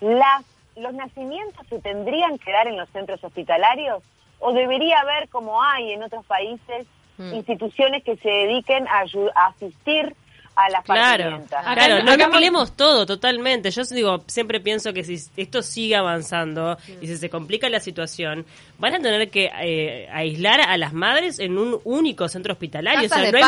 las, 0.00 0.44
los 0.74 0.94
nacimientos 0.94 1.64
se 1.68 1.78
tendrían 1.78 2.38
que 2.38 2.50
dar 2.50 2.66
en 2.66 2.76
los 2.76 2.88
centros 2.88 3.22
hospitalarios 3.22 4.02
o 4.42 4.52
debería 4.52 5.00
haber, 5.00 5.28
como 5.28 5.62
hay 5.62 5.92
en 5.92 6.02
otros 6.02 6.24
países, 6.26 6.86
Mm. 7.18 7.34
instituciones 7.34 8.02
que 8.04 8.16
se 8.16 8.28
dediquen 8.28 8.88
a, 8.88 9.04
a 9.34 9.46
asistir 9.48 10.16
a 10.54 10.68
las 10.68 10.84
Claro. 10.84 11.36
Acá- 11.58 11.74
claro, 11.74 11.94
no 12.04 12.10
mezclemos 12.28 12.72
todo 12.76 13.06
totalmente. 13.06 13.70
Yo 13.70 13.82
digo, 13.84 14.22
siempre 14.26 14.60
pienso 14.60 14.92
que 14.92 15.02
si 15.02 15.16
esto 15.36 15.62
sigue 15.62 15.96
avanzando 15.96 16.76
y 17.00 17.06
si 17.06 17.16
se 17.16 17.30
complica 17.30 17.68
la 17.70 17.80
situación, 17.80 18.44
van 18.78 18.94
a 18.94 18.98
tener 19.00 19.30
que 19.30 19.50
eh, 19.62 20.08
aislar 20.12 20.60
a 20.60 20.76
las 20.76 20.92
madres 20.92 21.38
en 21.38 21.56
un 21.56 21.80
único 21.84 22.28
centro 22.28 22.52
hospitalario. 22.52 23.00
Hay, 23.00 23.42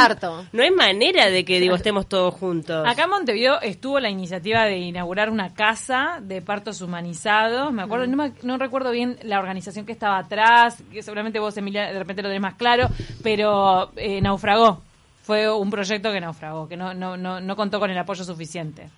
no 0.52 0.62
hay 0.62 0.70
manera 0.70 1.28
de 1.28 1.44
que 1.44 1.60
digo 1.60 1.74
estemos 1.76 2.08
todos 2.08 2.32
juntos. 2.34 2.86
Acá 2.88 3.04
en 3.04 3.10
Montevideo 3.10 3.60
estuvo 3.60 4.00
la 4.00 4.08
iniciativa 4.08 4.64
de 4.64 4.78
inaugurar 4.78 5.28
una 5.28 5.52
casa 5.52 6.18
de 6.22 6.40
partos 6.40 6.80
humanizados. 6.80 7.70
Me 7.72 7.82
acuerdo, 7.82 8.06
no, 8.06 8.16
me- 8.16 8.32
no 8.42 8.56
recuerdo 8.56 8.90
bien 8.90 9.18
la 9.22 9.38
organización 9.40 9.84
que 9.84 9.92
estaba 9.92 10.18
atrás, 10.18 10.82
que 10.90 11.02
seguramente 11.02 11.38
vos, 11.38 11.54
Emilia, 11.56 11.92
de 11.92 11.98
repente 11.98 12.22
lo 12.22 12.28
tenés 12.28 12.40
más 12.42 12.54
claro, 12.54 12.88
pero 13.22 13.90
eh, 13.96 14.20
naufragó. 14.22 14.82
Fue 15.24 15.50
un 15.52 15.70
proyecto 15.70 16.12
que 16.12 16.20
naufragó, 16.20 16.68
que 16.68 16.76
no, 16.76 16.94
no, 16.94 17.16
no, 17.16 17.40
no 17.40 17.56
contó 17.56 17.80
con 17.80 17.90
el 17.90 17.98
apoyo 17.98 18.22
suficiente. 18.24 18.88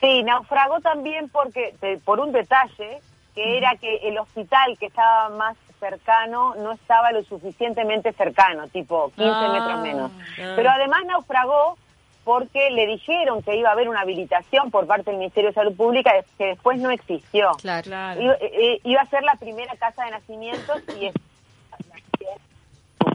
Sí, 0.00 0.22
naufragó 0.22 0.80
también 0.80 1.28
porque 1.28 1.74
por 2.04 2.20
un 2.20 2.30
detalle, 2.32 3.00
que 3.34 3.58
era 3.58 3.74
que 3.76 3.96
el 4.08 4.16
hospital 4.18 4.76
que 4.78 4.86
estaba 4.86 5.28
más 5.30 5.56
cercano 5.80 6.54
no 6.56 6.72
estaba 6.72 7.10
lo 7.12 7.22
suficientemente 7.24 8.12
cercano, 8.12 8.66
tipo 8.68 9.10
15 9.16 9.22
Ah, 9.30 9.48
metros 9.52 9.80
menos. 9.82 10.10
ah. 10.40 10.52
Pero 10.56 10.70
además 10.70 11.00
naufragó 11.06 11.76
porque 12.24 12.70
le 12.70 12.86
dijeron 12.86 13.42
que 13.42 13.56
iba 13.56 13.70
a 13.70 13.72
haber 13.72 13.88
una 13.88 14.00
habilitación 14.02 14.70
por 14.70 14.86
parte 14.86 15.10
del 15.10 15.18
Ministerio 15.18 15.50
de 15.50 15.54
Salud 15.54 15.74
Pública 15.76 16.12
que 16.36 16.46
después 16.46 16.78
no 16.78 16.90
existió. 16.90 17.52
Claro. 17.60 17.82
Claro. 17.84 18.20
Iba, 18.20 18.34
eh, 18.40 18.80
iba 18.84 19.00
a 19.00 19.06
ser 19.06 19.22
la 19.24 19.34
primera 19.36 19.74
casa 19.76 20.04
de 20.04 20.10
nacimientos 20.10 20.82
y 21.00 21.06
es 21.06 21.14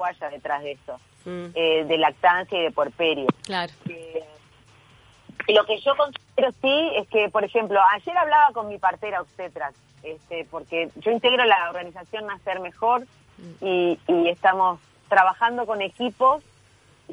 uruguaya 0.03 0.29
detrás 0.29 0.63
de 0.63 0.71
eso, 0.73 0.99
Mm. 1.25 1.45
eh, 1.55 1.85
de 1.85 1.97
lactancia 1.97 2.59
y 2.59 2.63
de 2.63 2.71
puerperio. 2.71 3.27
Claro. 3.43 3.71
Eh, 3.87 4.23
lo 5.47 5.65
que 5.65 5.77
yo 5.79 5.95
considero 5.95 6.51
sí 6.61 6.91
es 6.97 7.07
que, 7.07 7.29
por 7.29 7.43
ejemplo, 7.45 7.79
ayer 7.93 8.17
hablaba 8.17 8.51
con 8.53 8.67
mi 8.67 8.77
partera 8.77 9.21
obstetra, 9.21 9.71
este, 10.03 10.45
porque 10.51 10.89
yo 10.97 11.11
integro 11.11 11.45
la 11.45 11.69
organización 11.69 12.27
Nacer 12.27 12.59
Mejor 12.59 13.03
y, 13.61 13.97
y 14.07 14.29
estamos 14.29 14.79
trabajando 15.07 15.65
con 15.65 15.81
equipos 15.81 16.43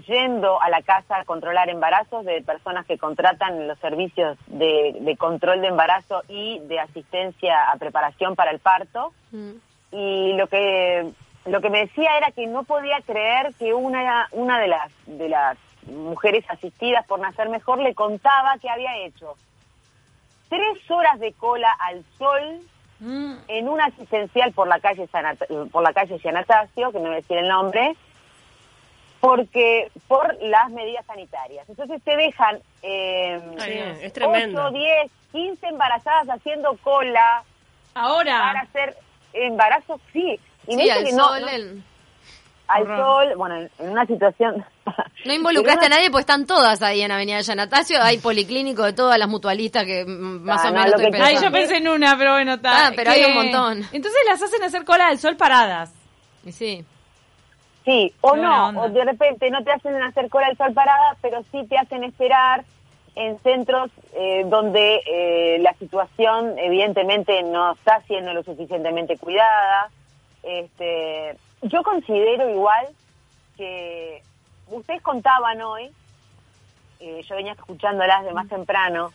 yendo 0.07 0.61
a 0.63 0.69
la 0.71 0.83
casa 0.83 1.19
a 1.19 1.25
controlar 1.25 1.69
embarazos 1.69 2.25
de 2.25 2.43
personas 2.43 2.87
que 2.87 2.99
contratan 2.99 3.67
los 3.69 3.79
servicios 3.81 4.39
de, 4.47 4.97
de 5.01 5.17
control 5.17 5.61
de 5.61 5.69
embarazo 5.69 6.23
y 6.29 6.61
de 6.61 6.79
asistencia 6.81 7.71
a 7.71 7.77
preparación 7.77 8.35
para 8.37 8.51
el 8.51 8.59
parto 8.59 9.13
Mm. 9.33 9.51
y 9.93 10.33
lo 10.35 10.47
que 10.49 11.09
lo 11.47 11.61
que 11.61 11.71
me 11.71 11.81
decía 11.81 12.17
era 12.17 12.31
que 12.33 12.47
no 12.47 12.65
podía 12.65 13.01
creer 13.07 13.55
que 13.59 13.73
una 13.75 14.29
una 14.33 14.59
de 14.61 14.69
las 14.69 14.91
de 15.07 15.29
las 15.29 15.57
mujeres 15.87 16.45
asistidas 16.49 17.07
por 17.07 17.19
nacer 17.21 17.49
mejor 17.49 17.79
le 17.81 17.95
contaba 17.95 18.59
que 18.59 18.69
había 18.69 18.97
hecho 18.99 19.35
tres 20.49 20.91
horas 20.91 21.19
de 21.21 21.33
cola 21.33 21.71
al 21.81 22.05
sol 22.19 22.61
Mm. 23.03 23.33
en 23.49 23.67
una 23.71 23.87
asistencial 23.87 24.53
por 24.53 24.69
la 24.69 24.79
calle 24.79 25.09
Sanat- 25.09 25.71
por 25.71 25.83
la 25.83 25.95
calle 25.95 26.19
Giannatasio, 26.19 26.93
que 26.93 26.99
no 26.99 27.05
voy 27.07 27.13
a 27.15 27.17
decir 27.17 27.39
el 27.39 27.49
nombre, 27.49 27.95
porque 29.21 29.91
por 30.09 30.37
las 30.43 30.69
medidas 30.71 31.07
sanitarias. 31.07 31.67
Entonces 31.69 32.03
te 32.03 32.17
dejan 32.17 32.59
eh, 32.83 33.41
es 34.03 34.13
tremendo. 34.13 34.65
8, 34.67 34.71
10, 34.73 35.11
15 35.33 35.67
embarazadas 35.69 36.29
haciendo 36.29 36.77
cola 36.83 37.43
para 37.95 38.07
Ahora, 38.07 38.51
hacer 38.61 38.97
embarazos, 39.33 39.99
sí. 40.13 40.39
Y 40.67 40.77
me 40.77 40.83
Sí, 40.85 40.89
dice 40.89 40.99
al 40.99 41.05
que 41.05 41.13
no, 41.13 41.29
sol, 41.29 41.41
no- 41.43 41.49
el- 41.49 41.83
al 42.69 42.83
Horror. 42.83 42.99
sol, 42.99 43.35
bueno, 43.37 43.57
en, 43.57 43.71
una 43.91 44.07
situación... 44.07 44.65
No 45.25 45.35
involucraste 45.35 45.87
a 45.87 45.89
nadie 45.89 46.09
porque 46.11 46.21
están 46.23 46.47
todas 46.47 46.81
ahí 46.83 47.03
en 47.03 47.11
Avenida 47.13 47.41
Yanatacio. 47.41 48.01
Hay 48.01 48.19
policlínico 48.23 48.85
de 48.85 48.93
todas 48.93 49.19
las 49.19 49.29
mutualistas 49.29 49.85
que 49.85 50.05
más 50.07 50.65
Ah, 50.65 50.69
o 50.69 50.73
no, 50.73 50.79
menos 50.79 50.91
lo 50.93 50.97
estoy 50.99 51.13
que- 51.13 51.23
ay, 51.27 51.37
yo 51.43 51.51
pensé 51.51 51.77
en 51.79 51.89
una, 51.89 52.17
pero 52.17 52.33
bueno, 52.33 52.55
está. 52.55 52.87
Ah, 52.89 52.93
pero 52.95 53.11
hay 53.11 53.25
un 53.25 53.35
montón. 53.35 53.79
Entonces 53.93 54.21
las 54.29 54.41
hacen 54.43 54.63
hacer 54.63 54.85
cola 54.85 55.09
del 55.09 55.19
sol 55.19 55.37
paradas. 55.37 55.93
Y 56.45 56.53
Sí. 56.53 56.85
Sí, 57.85 58.13
o 58.21 58.35
Qué 58.35 58.41
no, 58.41 58.69
o 58.83 58.89
de 58.91 59.05
repente 59.05 59.51
no 59.51 59.65
te 59.65 59.73
hacen 59.73 60.01
hacer 60.03 60.29
cola 60.29 60.47
al 60.49 60.57
sol 60.57 60.73
parada, 60.75 61.17
pero 61.23 61.43
sí 61.51 61.67
te 61.67 61.79
hacen 61.79 62.05
esperar 62.05 62.63
en 63.17 63.39
centros 63.41 63.91
eh, 64.15 64.45
donde 64.47 65.01
eh, 65.07 65.59
la 65.61 65.73
situación 65.75 66.59
evidentemente 66.59 67.43
no 67.43 67.73
está 67.73 68.01
siendo 68.07 68.33
lo 68.35 68.43
suficientemente 68.45 69.17
cuidada. 69.17 69.91
Este, 70.43 71.37
yo 71.63 71.83
considero 71.83 72.49
igual 72.49 72.89
que 73.57 74.23
ustedes 74.69 75.03
contaban 75.03 75.61
hoy, 75.61 75.91
eh, 77.01 77.23
yo 77.29 77.37
venía 77.37 77.53
escuchándolas 77.53 78.25
de 78.25 78.33
más 78.33 78.49
temprano, 78.49 79.13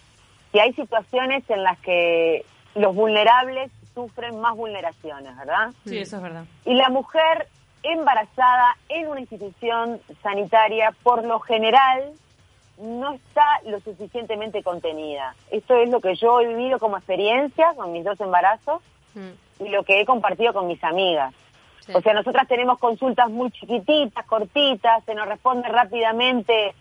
que 0.51 0.62
hay 0.62 0.74
situaciones 0.74 1.44
en 1.50 1.63
las 1.63 1.79
que 1.79 2.46
los 2.75 2.94
vulnerables 2.94 3.72
sufren 3.94 4.39
más 4.39 4.55
vulneraciones, 4.55 5.36
¿verdad? 5.38 5.72
Sí, 5.86 5.98
eso 5.98 6.17
es 6.17 6.22
verdad. 6.22 6.46
Y 6.65 6.74
la 6.75 6.89
mujer 6.89 7.48
embarazada 7.84 8.75
en 8.89 9.08
una 9.08 9.22
institución 9.22 10.00
sanitaria, 10.22 10.94
por 11.03 11.24
lo 11.24 11.39
general, 11.39 12.12
no 12.77 13.13
está 13.13 13.62
lo 13.65 13.79
suficientemente 13.79 14.63
contenida. 14.63 15.36
Esto 15.50 15.75
es 15.75 15.89
lo 15.89 16.01
que 16.01 16.15
yo 16.15 16.41
he 16.41 16.48
vivido 16.48 16.77
como 16.79 16.98
experiencia 16.98 17.74
con 17.75 17.94
mis 17.94 18.03
dos 18.03 18.20
embarazos 18.20 18.82
Mm, 19.15 19.32
y 19.59 19.69
lo 19.69 19.83
que 19.83 20.01
he 20.01 20.05
compartido 20.05 20.53
con 20.53 20.67
mis 20.67 20.83
amigas. 20.83 21.33
sí. 21.85 21.91
O 21.93 22.01
sea, 22.01 22.13
nosotras 22.13 22.47
tenemos 22.47 22.77
consultas 22.79 23.29
muy 23.29 23.51
chiquititas, 23.51 24.25
cortitas, 24.25 25.03
se 25.05 25.15
nos 25.15 25.27
responde 25.27 25.67
rápidamente. 25.69 26.74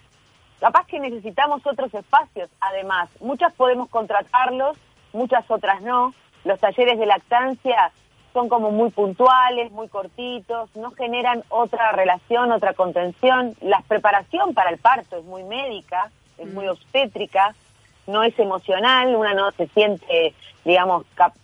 Capaz 0.61 0.87
que 0.87 0.99
necesitamos 1.01 1.67
otros 1.67 1.93
espacios, 1.93 2.49
además. 2.61 3.09
Muchas 3.21 3.53
podemos 3.55 3.89
contratarlos, 3.91 4.77
muchas 5.13 5.45
otras 5.51 5.83
no. 5.83 6.15
Los 6.45 6.59
talleres 6.61 6.99
de 6.99 7.07
lactancia 7.07 7.91
son 8.33 8.49
como 8.49 8.71
muy 8.71 8.91
puntuales, 8.91 9.71
muy 9.73 9.89
cortitos, 9.89 10.75
no 10.75 10.91
generan 10.93 11.43
otra 11.49 11.93
relación, 11.93 12.51
otra 12.53 12.73
contención. 12.75 13.55
La 13.61 13.81
preparación 13.87 14.55
para 14.55 14.71
el 14.71 14.79
parto 14.79 15.17
es 15.17 15.25
muy 15.25 15.43
médica, 15.45 16.11
es 16.39 16.53
muy 16.53 16.67
obstétrica, 16.67 17.55
no 18.07 18.23
es 18.25 18.37
emocional, 18.39 19.15
una 19.15 19.35
no 19.35 19.51
se 19.53 19.69
siente, 19.69 20.35
digamos, 20.65 21.05
cap- 21.15 21.35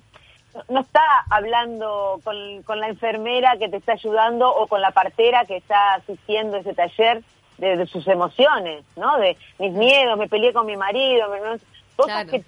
no- 0.69 0.81
está 0.81 1.03
hablando 1.31 2.21
con, 2.25 2.63
con 2.63 2.81
la 2.81 2.89
enfermera 2.89 3.57
que 3.59 3.69
te 3.69 3.77
está 3.79 3.93
ayudando 3.93 4.49
o 4.55 4.67
con 4.67 4.81
la 4.81 4.91
partera 4.91 5.45
que 5.45 5.57
está 5.57 5.95
asistiendo 5.95 6.57
a 6.57 6.61
ese 6.61 6.75
taller 6.75 7.23
de, 7.59 7.77
de 7.77 7.87
sus 7.87 8.07
emociones, 8.09 8.85
¿no? 8.97 9.19
De 9.19 9.37
mis 9.59 9.73
miedos, 9.73 10.19
me 10.19 10.29
peleé 10.29 10.53
con 10.53 10.67
mi 10.67 10.77
marido, 10.77 11.29
me- 11.29 11.41
cosas 11.97 12.25
Claro. 12.25 12.31
que, 12.31 12.45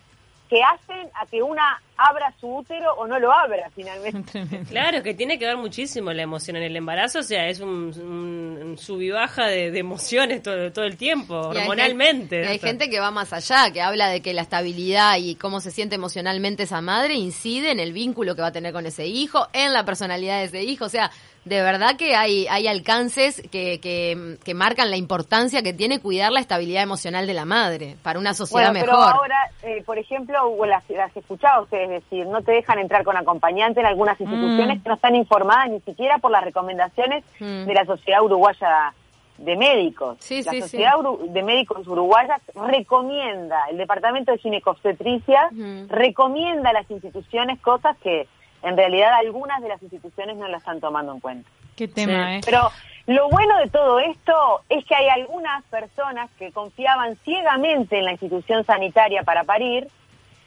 que 0.52 0.60
hacen 0.62 1.08
a 1.14 1.24
que 1.24 1.42
una 1.42 1.80
abra 1.96 2.30
su 2.38 2.46
útero 2.58 2.92
o 2.96 3.06
no 3.06 3.18
lo 3.18 3.32
abra 3.32 3.70
finalmente. 3.74 4.46
Claro, 4.68 5.02
que 5.02 5.14
tiene 5.14 5.38
que 5.38 5.46
ver 5.46 5.56
muchísimo 5.56 6.12
la 6.12 6.20
emoción 6.22 6.56
en 6.56 6.64
el 6.64 6.76
embarazo, 6.76 7.20
o 7.20 7.22
sea, 7.22 7.48
es 7.48 7.60
un, 7.60 7.70
un, 7.98 8.58
un 8.62 8.76
sub 8.78 9.00
y 9.00 9.10
baja 9.10 9.46
de, 9.46 9.70
de 9.70 9.78
emociones 9.78 10.42
todo, 10.42 10.70
todo 10.70 10.84
el 10.84 10.98
tiempo, 10.98 11.52
Y 11.54 11.56
hay 11.56 11.62
hormonalmente. 11.62 12.36
gente- 12.36 12.48
hay 12.48 12.58
gente 12.58 12.90
que 12.90 13.00
va 13.00 13.10
más 13.10 13.32
allá, 13.32 13.70
que 13.72 13.80
habla 13.80 14.08
de 14.08 14.20
que 14.20 14.34
la 14.34 14.42
estabilidad 14.42 15.16
y 15.16 15.36
cómo 15.36 15.60
se 15.60 15.70
siente 15.70 15.94
emocionalmente 15.94 16.64
esa 16.64 16.82
madre 16.82 17.14
incide 17.14 17.70
en 17.70 17.80
el 17.80 17.94
vínculo 17.94 18.34
que 18.34 18.42
va 18.42 18.48
a 18.48 18.52
tener 18.52 18.74
con 18.74 18.84
ese 18.84 19.06
hijo, 19.06 19.48
en 19.54 19.72
la 19.72 19.86
personalidad 19.86 20.38
de 20.40 20.44
ese 20.44 20.62
hijo. 20.64 20.84
O 20.84 20.90
sea, 20.90 21.10
de 21.44 21.60
verdad 21.62 21.96
que 21.96 22.14
hay, 22.14 22.46
hay 22.48 22.68
alcances 22.68 23.42
que, 23.50 23.80
que, 23.80 24.36
que 24.44 24.54
marcan 24.54 24.90
la 24.90 24.96
importancia 24.96 25.62
que 25.62 25.72
tiene 25.72 26.00
cuidar 26.00 26.30
la 26.30 26.38
estabilidad 26.40 26.82
emocional 26.84 27.26
de 27.26 27.34
la 27.34 27.44
madre 27.44 27.96
para 28.02 28.18
una 28.20 28.32
sociedad 28.32 28.70
Bueno, 28.70 28.84
pero 28.86 28.98
mejor. 28.98 29.14
ahora, 29.14 29.50
eh, 29.64 29.82
por 29.84 29.98
ejemplo, 29.98 30.54
las, 30.66 30.88
las 30.90 31.16
he 31.16 31.18
escuchado 31.18 31.64
ustedes 31.64 31.88
decir, 31.90 32.26
no 32.26 32.42
te 32.42 32.52
dejan 32.52 32.78
entrar 32.78 33.02
con 33.02 33.16
acompañante 33.16 33.80
en 33.80 33.86
algunas 33.86 34.20
instituciones 34.20 34.78
Mm. 34.78 34.82
que 34.82 34.88
no 34.88 34.94
están 34.94 35.14
informadas 35.16 35.68
ni 35.70 35.80
siquiera 35.80 36.18
por 36.18 36.30
las 36.30 36.44
recomendaciones 36.44 37.24
Mm. 37.40 37.64
de 37.66 37.74
la 37.74 37.84
Sociedad 37.86 38.22
Uruguaya 38.22 38.94
de 39.38 39.56
Médicos. 39.56 40.18
Sí, 40.20 40.42
la 40.44 40.52
sí, 40.52 40.60
Sociedad 40.60 40.92
sí. 40.92 40.98
Uru- 41.00 41.32
de 41.32 41.42
Médicos 41.42 41.88
Uruguayas 41.88 42.40
recomienda, 42.54 43.64
el 43.70 43.78
Departamento 43.78 44.30
de 44.30 44.38
Ginecobstetricia 44.38 45.48
Ujú. 45.50 45.86
recomienda 45.88 46.70
a 46.70 46.72
las 46.74 46.90
instituciones 46.90 47.58
cosas 47.60 47.96
que 47.98 48.28
en 48.62 48.76
realidad 48.76 49.12
algunas 49.14 49.60
de 49.62 49.68
las 49.68 49.82
instituciones 49.82 50.36
no 50.36 50.48
las 50.48 50.60
están 50.60 50.80
tomando 50.80 51.12
en 51.12 51.20
cuenta. 51.20 51.48
Qué 51.76 51.88
tema, 51.88 52.28
Sí. 52.28 52.34
¿eh? 52.36 52.40
Pero 52.44 52.70
lo 53.06 53.28
bueno 53.30 53.56
de 53.58 53.68
todo 53.70 53.98
esto 54.00 54.60
es 54.68 54.84
que 54.84 54.94
hay 54.94 55.08
algunas 55.08 55.64
personas 55.64 56.30
que 56.38 56.52
confiaban 56.52 57.16
ciegamente 57.24 57.98
en 57.98 58.04
la 58.04 58.12
institución 58.12 58.64
sanitaria 58.64 59.22
para 59.22 59.44
parir 59.44 59.88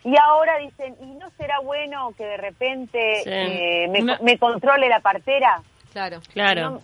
y 0.04 0.16
ahora 0.18 0.58
dicen, 0.60 0.96
¿y 1.02 1.06
no 1.16 1.30
será 1.32 1.60
bueno 1.60 2.14
que 2.18 2.26
de 2.26 2.38
repente 2.38 3.16
Sí. 3.24 3.30
eh, 3.32 3.88
me, 3.90 4.04
Una- 4.04 4.20
me 4.22 4.38
controle 4.38 4.88
la 4.88 5.00
partera? 5.00 5.62
Claro. 5.92 6.22
Que 6.22 6.34
Claro. 6.34 6.70
no, 6.70 6.82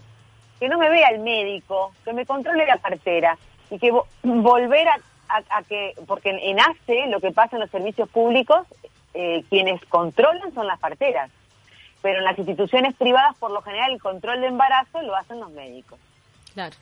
que 0.60 0.68
no 0.70 0.78
me 0.78 0.90
vea 0.90 1.10
el 1.10 1.20
médico, 1.20 1.94
que 2.04 2.14
me 2.14 2.26
controle 2.26 2.66
la 2.66 2.78
partera 2.78 3.38
y 3.70 3.78
que 3.80 3.92
vo- 3.94 4.06
volver 4.24 4.88
a, 4.88 4.96
a- 5.30 5.58
a 5.60 5.64
que, 5.64 5.94
porque 6.08 6.32
en, 6.32 6.40
en 6.40 6.60
ACE 6.60 7.08
lo 7.08 7.20
que 7.22 7.32
pasa 7.32 7.56
en 7.56 7.62
los 7.62 7.70
servicios 7.70 8.10
públicos, 8.10 8.66
eh, 9.14 9.44
quienes 9.50 9.84
controlan 9.86 10.54
son 10.54 10.68
las 10.68 10.80
parteras, 10.80 11.30
pero 12.02 12.20
en 12.20 12.24
las 12.24 12.38
instituciones 12.38 12.96
privadas 12.96 13.36
por 13.38 13.52
lo 13.52 13.62
general 13.62 13.92
el 13.94 14.02
control 14.02 14.42
de 14.42 14.48
embarazo 14.48 15.02
lo 15.02 15.16
hacen 15.16 15.40
los 15.40 15.52
médicos. 15.52 16.00
Claro. 16.54 16.76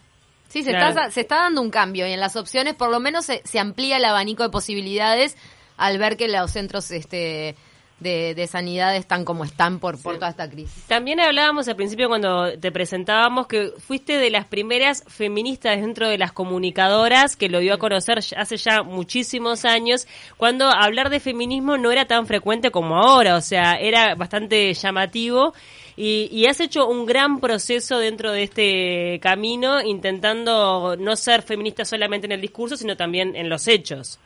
Sí, 0.47 0.63
se, 0.63 0.71
Claro. 0.71 0.89
está, 0.89 1.11
se 1.11 1.21
está 1.21 1.35
dando 1.37 1.61
un 1.61 1.69
cambio 1.69 2.07
y 2.07 2.11
en 2.11 2.19
las 2.19 2.35
opciones 2.35 2.73
por 2.73 2.89
lo 2.89 2.99
menos 2.99 3.25
se, 3.25 3.41
se 3.45 3.59
amplía 3.59 3.97
el 3.97 4.05
abanico 4.05 4.43
de 4.43 4.49
posibilidades 4.49 5.37
al 5.77 5.97
ver 5.97 6.17
que 6.17 6.27
los 6.27 6.51
centros 6.51 6.89
este, 6.91 7.55
de, 7.99 8.33
de 8.35 8.47
sanidad 8.47 8.95
están 8.95 9.25
como 9.25 9.43
están 9.43 9.79
por, 9.79 10.01
por 10.01 10.15
toda 10.15 10.29
esta 10.29 10.49
crisis. 10.49 10.83
También 10.87 11.19
hablábamos 11.19 11.67
al 11.67 11.75
principio 11.75 12.07
cuando 12.07 12.57
te 12.57 12.71
presentábamos 12.71 13.47
que 13.47 13.71
fuiste 13.79 14.17
de 14.17 14.29
las 14.29 14.45
primeras 14.45 15.03
feministas 15.07 15.79
dentro 15.79 16.07
de 16.07 16.17
las 16.17 16.31
comunicadoras 16.31 17.35
que 17.35 17.49
lo 17.49 17.59
dio 17.59 17.73
a 17.73 17.77
conocer 17.77 18.19
hace 18.19 18.57
ya 18.57 18.83
muchísimos 18.83 19.65
años, 19.65 20.07
cuando 20.37 20.69
hablar 20.69 21.09
de 21.09 21.19
feminismo 21.19 21.77
no 21.77 21.91
era 21.91 22.05
tan 22.05 22.27
frecuente 22.27 22.71
como 22.71 22.95
ahora, 22.97 23.35
o 23.35 23.41
sea, 23.41 23.73
era 23.73 24.15
bastante 24.15 24.73
llamativo 24.73 25.53
y, 25.95 26.29
y 26.31 26.45
has 26.45 26.59
hecho 26.59 26.87
un 26.87 27.05
gran 27.05 27.39
proceso 27.39 27.99
dentro 27.99 28.31
de 28.31 28.43
este 28.43 29.19
camino 29.21 29.81
intentando 29.81 30.95
no 30.97 31.15
ser 31.15 31.41
feminista 31.41 31.83
solamente 31.83 32.25
en 32.25 32.31
el 32.31 32.41
discurso, 32.41 32.77
sino 32.77 32.95
también 32.95 33.35
en 33.35 33.49
los 33.49 33.67
hechos. 33.67 34.19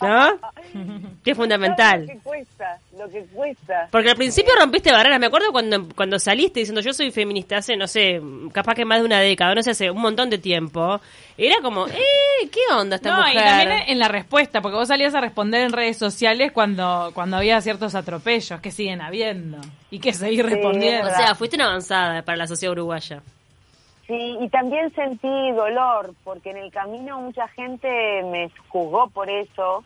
¿No? 0.00 0.28
Que 1.24 1.32
es 1.32 1.36
fundamental. 1.36 2.02
Lo 2.02 2.06
que 2.12 2.18
cuesta, 2.20 2.78
lo 2.96 3.08
que 3.08 3.24
cuesta. 3.26 3.88
Porque 3.90 4.10
al 4.10 4.16
principio 4.16 4.52
rompiste 4.58 4.92
barreras. 4.92 5.18
Me 5.18 5.26
acuerdo 5.26 5.50
cuando, 5.52 5.88
cuando 5.94 6.18
saliste 6.18 6.60
diciendo 6.60 6.80
yo 6.80 6.92
soy 6.92 7.10
feminista 7.10 7.58
hace, 7.58 7.76
no 7.76 7.86
sé, 7.86 8.20
capaz 8.52 8.74
que 8.74 8.84
más 8.84 9.00
de 9.00 9.06
una 9.06 9.20
década, 9.20 9.54
no 9.54 9.62
sé, 9.62 9.70
hace 9.72 9.90
un 9.90 10.00
montón 10.00 10.30
de 10.30 10.38
tiempo. 10.38 11.00
Era 11.36 11.56
como, 11.60 11.86
eh, 11.88 12.48
¿qué 12.50 12.60
onda 12.74 12.96
esta 12.96 13.10
No, 13.10 13.16
mujer? 13.18 13.34
y 13.34 13.38
también 13.38 13.72
en 13.88 13.98
la 13.98 14.08
respuesta, 14.08 14.60
porque 14.62 14.76
vos 14.76 14.88
salías 14.88 15.14
a 15.14 15.20
responder 15.20 15.62
en 15.62 15.72
redes 15.72 15.96
sociales 15.98 16.52
cuando, 16.52 17.10
cuando 17.14 17.36
había 17.36 17.60
ciertos 17.60 17.94
atropellos 17.94 18.60
que 18.60 18.70
siguen 18.70 19.00
habiendo 19.00 19.58
y 19.90 19.98
que 19.98 20.12
seguir 20.12 20.44
Sí, 20.46 20.54
respondiendo. 20.54 21.08
O 21.10 21.14
sea, 21.14 21.34
fuiste 21.34 21.56
una 21.56 21.66
avanzada 21.66 22.22
para 22.22 22.38
la 22.38 22.46
sociedad 22.46 22.72
uruguaya. 22.72 23.22
Sí, 24.08 24.36
y 24.40 24.48
también 24.48 24.92
sentí 24.94 25.52
dolor, 25.52 26.14
porque 26.24 26.50
en 26.50 26.56
el 26.56 26.72
camino 26.72 27.20
mucha 27.20 27.46
gente 27.48 27.88
me 28.24 28.50
juzgó 28.68 29.08
por 29.10 29.28
eso, 29.30 29.84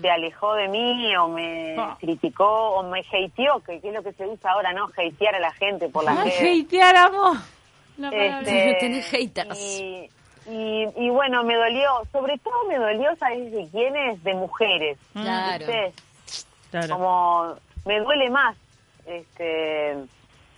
se 0.00 0.10
alejó 0.10 0.54
de 0.54 0.68
mí 0.68 1.14
o 1.16 1.28
me 1.28 1.76
Ah. 1.78 1.96
criticó 2.00 2.46
o 2.46 2.82
me 2.82 3.00
hateó, 3.00 3.60
que, 3.60 3.80
que 3.80 3.88
es 3.88 3.94
lo 3.94 4.02
que 4.02 4.12
se 4.14 4.26
usa 4.26 4.50
ahora, 4.52 4.72
¿no? 4.72 4.86
Hatear 4.86 5.34
a 5.36 5.38
la 5.40 5.52
gente 5.52 5.88
por 5.90 6.02
las 6.04 6.18
Ay, 6.18 6.30
redes. 6.30 6.64
hateáramos. 6.66 7.38
La 7.98 8.10
palabra. 8.10 8.40
Este, 8.50 9.02
haters. 9.02 9.58
Y, 9.60 10.10
y, 10.50 10.88
y 10.96 11.10
bueno, 11.10 11.44
me 11.44 11.54
dolió, 11.56 11.90
sobre 12.10 12.38
todo 12.38 12.64
me 12.68 12.78
dolió, 12.78 13.14
¿sabes 13.16 13.52
de 13.52 13.68
quiénes? 13.70 14.24
De 14.24 14.34
mujeres. 14.34 14.98
Claro. 15.12 15.58
¿viste? 15.66 15.92
Claro. 16.70 16.88
como 16.96 17.54
me 17.86 17.98
duele 18.00 18.28
más 18.30 18.54
este 19.06 19.96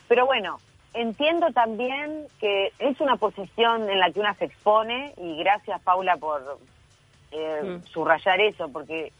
pero 0.08 0.26
bueno 0.26 0.58
entiendo 0.94 1.46
también 1.52 2.26
que 2.40 2.72
es 2.78 3.00
una 3.00 3.16
posición 3.16 3.88
en 3.88 3.98
la 3.98 4.10
que 4.10 4.20
una 4.20 4.34
se 4.34 4.46
expone 4.46 5.12
y 5.16 5.36
gracias 5.38 5.80
Paula 5.82 6.16
por 6.16 6.58
eh, 7.32 7.60
Mm. 7.62 7.86
subrayar 7.92 8.40
eso 8.40 8.68
porque 8.72 9.12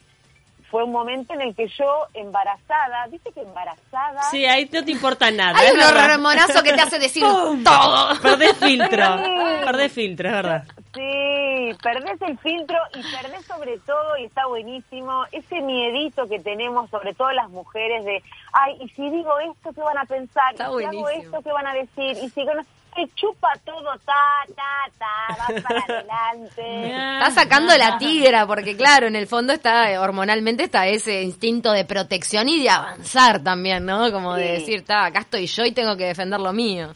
fue 0.71 0.85
un 0.85 0.93
momento 0.93 1.33
en 1.35 1.41
el 1.43 1.55
que 1.57 1.67
yo, 1.67 2.07
embarazada, 2.15 3.07
¿viste 3.09 3.33
que 3.33 3.41
embarazada? 3.41 4.23
Sí, 4.31 4.45
ahí 4.47 4.69
no 4.73 4.85
te 4.85 4.93
importa 4.93 5.29
nada. 5.33 5.59
Hay 5.59 5.73
un 5.73 5.81
hormonazo 5.83 6.63
que 6.63 6.73
te 6.73 6.81
hace 6.81 6.99
decir 7.01 7.23
todo. 7.65 8.21
Perdés 8.23 8.57
filtro. 8.57 9.17
Perdés 9.65 9.93
filtro, 9.93 10.29
es 10.29 10.35
verdad. 10.35 10.65
Sí, 10.95 11.77
perdés 11.83 12.21
el 12.23 12.37
filtro 12.39 12.77
y 12.95 13.03
perdés 13.03 13.47
sobre 13.47 13.79
todo, 13.79 14.17
y 14.19 14.25
está 14.25 14.47
buenísimo, 14.47 15.25
ese 15.31 15.61
miedito 15.61 16.27
que 16.29 16.41
tenemos, 16.41 16.91
sobre 16.91 17.15
todo 17.15 17.31
las 17.33 17.49
mujeres, 17.51 18.05
de, 18.05 18.23
ay, 18.53 18.77
y 18.81 18.89
si 18.91 19.09
digo 19.11 19.39
esto, 19.39 19.73
¿qué 19.73 19.81
van 19.81 19.99
a 19.99 20.05
pensar? 20.05 20.53
Está 20.53 20.65
y 20.65 20.79
si 20.79 20.85
hago 20.85 21.01
buenísimo. 21.03 21.13
esto, 21.37 21.43
¿qué 21.45 21.53
van 21.53 21.67
a 21.69 21.75
decir? 21.75 22.17
Y 22.25 22.31
si 22.31 22.45
no, 22.45 22.53
te 22.97 23.09
chupa 23.15 23.49
todo, 23.65 23.93
ta, 24.05 24.13
ta, 24.57 24.91
ta, 24.99 25.37
vas 25.39 25.63
para 25.63 25.81
adelante. 25.89 26.91
Está 27.13 27.31
sacando 27.31 27.77
la 27.79 27.97
tigra, 27.99 28.47
porque 28.49 28.77
claro, 28.77 29.07
en 29.07 29.15
el 29.15 29.29
fondo 29.29 29.53
está, 29.53 30.01
hormonalmente 30.01 30.65
está 30.65 30.89
ese 30.89 31.23
instinto 31.23 31.71
de 31.71 31.85
protección 31.85 32.49
y 32.49 32.61
de 32.63 32.71
avanzar 32.71 33.45
también, 33.45 33.87
¿no? 33.87 34.11
Como 34.11 34.35
de 34.35 34.47
Sí. 34.47 34.53
decir, 34.55 34.75
está, 34.81 35.05
acá 35.05 35.21
estoy 35.21 35.47
yo 35.47 35.65
y 35.65 35.71
tengo 35.73 35.97
que 35.97 36.07
defender 36.07 36.41
lo 36.41 36.53
mío. 36.53 36.89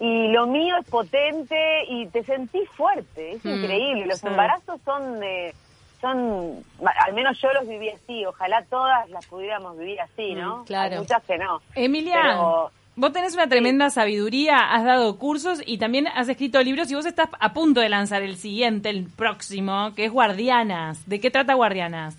Y 0.00 0.28
lo 0.28 0.46
mío 0.46 0.76
es 0.80 0.88
potente 0.88 1.56
y 1.88 2.06
te 2.06 2.22
sentís 2.24 2.68
fuerte, 2.70 3.32
es 3.32 3.44
Mm, 3.44 3.48
increíble. 3.48 4.06
Los 4.06 4.20
sí. 4.20 4.26
embarazos 4.28 4.80
son 4.84 5.18
de, 5.18 5.52
son, 6.00 6.62
al 7.04 7.12
menos 7.14 7.40
yo 7.40 7.52
los 7.52 7.66
viví 7.66 7.88
así, 7.90 8.24
ojalá 8.24 8.64
todas 8.70 9.08
las 9.10 9.26
pudiéramos 9.26 9.76
vivir 9.76 10.00
así, 10.00 10.34
¿no? 10.34 10.58
Mm, 10.58 10.64
claro. 10.66 10.92
Hay 10.94 10.98
muchas 11.00 11.22
que 11.24 11.36
no. 11.38 11.60
Emilia, 11.74 12.20
Pero- 12.22 12.70
vos 12.94 13.12
tenés 13.12 13.34
una 13.34 13.48
tremenda 13.48 13.90
sabiduría, 13.90 14.58
has 14.72 14.84
dado 14.84 15.18
cursos 15.18 15.60
y 15.66 15.78
también 15.78 16.06
has 16.06 16.28
escrito 16.28 16.62
libros 16.62 16.88
y 16.92 16.94
vos 16.94 17.04
estás 17.06 17.28
a 17.40 17.52
punto 17.52 17.80
de 17.80 17.88
lanzar 17.88 18.22
el 18.22 18.36
siguiente, 18.36 18.90
el 18.90 19.08
próximo, 19.10 19.92
que 19.96 20.04
es 20.04 20.12
Guardianas. 20.12 21.04
¿De 21.08 21.18
qué 21.18 21.30
trata 21.32 21.54
Guardianas? 21.54 22.16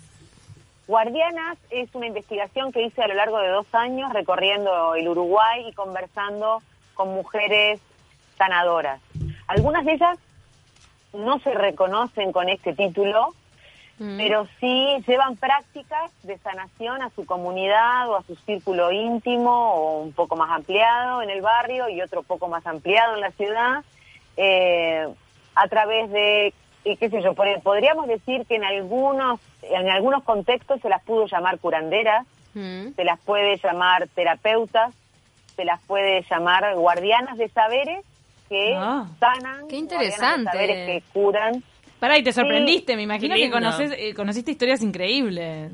Guardianas 0.86 1.56
es 1.70 1.88
una 1.94 2.08
investigación 2.08 2.72
que 2.72 2.82
hice 2.82 3.00
a 3.02 3.06
lo 3.08 3.14
largo 3.14 3.38
de 3.38 3.48
dos 3.48 3.66
años 3.72 4.12
recorriendo 4.12 4.94
el 4.96 5.08
Uruguay 5.08 5.64
y 5.68 5.72
conversando 5.72 6.58
con 7.00 7.14
mujeres 7.14 7.80
sanadoras. 8.36 9.00
Algunas 9.46 9.86
de 9.86 9.92
ellas 9.94 10.18
no 11.14 11.38
se 11.38 11.54
reconocen 11.54 12.30
con 12.30 12.50
este 12.50 12.74
título, 12.74 13.34
Mm. 13.98 14.16
pero 14.18 14.46
sí 14.60 14.96
llevan 15.06 15.36
prácticas 15.36 16.10
de 16.22 16.36
sanación 16.38 17.00
a 17.02 17.08
su 17.10 17.24
comunidad 17.26 18.08
o 18.08 18.16
a 18.16 18.22
su 18.22 18.34
círculo 18.36 18.92
íntimo 18.92 19.50
o 19.74 20.00
un 20.00 20.12
poco 20.12 20.36
más 20.36 20.50
ampliado 20.50 21.20
en 21.22 21.28
el 21.30 21.40
barrio 21.42 21.88
y 21.90 22.00
otro 22.02 22.22
poco 22.22 22.48
más 22.48 22.66
ampliado 22.66 23.14
en 23.14 23.20
la 23.20 23.30
ciudad, 23.32 23.82
eh, 24.38 25.06
a 25.54 25.68
través 25.68 26.10
de, 26.10 26.52
y 26.84 26.96
qué 26.96 27.08
sé 27.10 27.22
yo, 27.22 27.34
podríamos 27.34 28.06
decir 28.08 28.44
que 28.46 28.56
en 28.56 28.64
algunos, 28.64 29.38
en 29.62 29.88
algunos 29.90 30.22
contextos 30.24 30.80
se 30.82 30.88
las 30.90 31.02
pudo 31.04 31.26
llamar 31.26 31.58
curanderas, 31.58 32.26
Mm. 32.54 32.94
se 32.96 33.04
las 33.04 33.18
puede 33.20 33.56
llamar 33.58 34.08
terapeutas, 34.14 34.92
se 35.60 35.66
las 35.66 35.80
puede 35.82 36.24
llamar 36.30 36.74
guardianas 36.74 37.36
de 37.36 37.48
saberes 37.50 38.02
que 38.48 38.74
Ah. 38.76 39.06
sanan, 39.20 39.68
Qué 39.68 39.74
de 39.76 39.80
interesante. 39.82 40.50
saberes 40.50 40.86
que 40.86 41.02
curan. 41.12 41.62
Pará, 41.98 42.16
y 42.16 42.22
te 42.22 42.32
sorprendiste, 42.32 42.96
me 42.96 43.02
imagino 43.02 43.34
que 43.34 43.50
conoces, 43.50 43.92
eh, 43.98 44.14
conociste 44.14 44.52
historias 44.52 44.80
increíbles. 44.82 45.70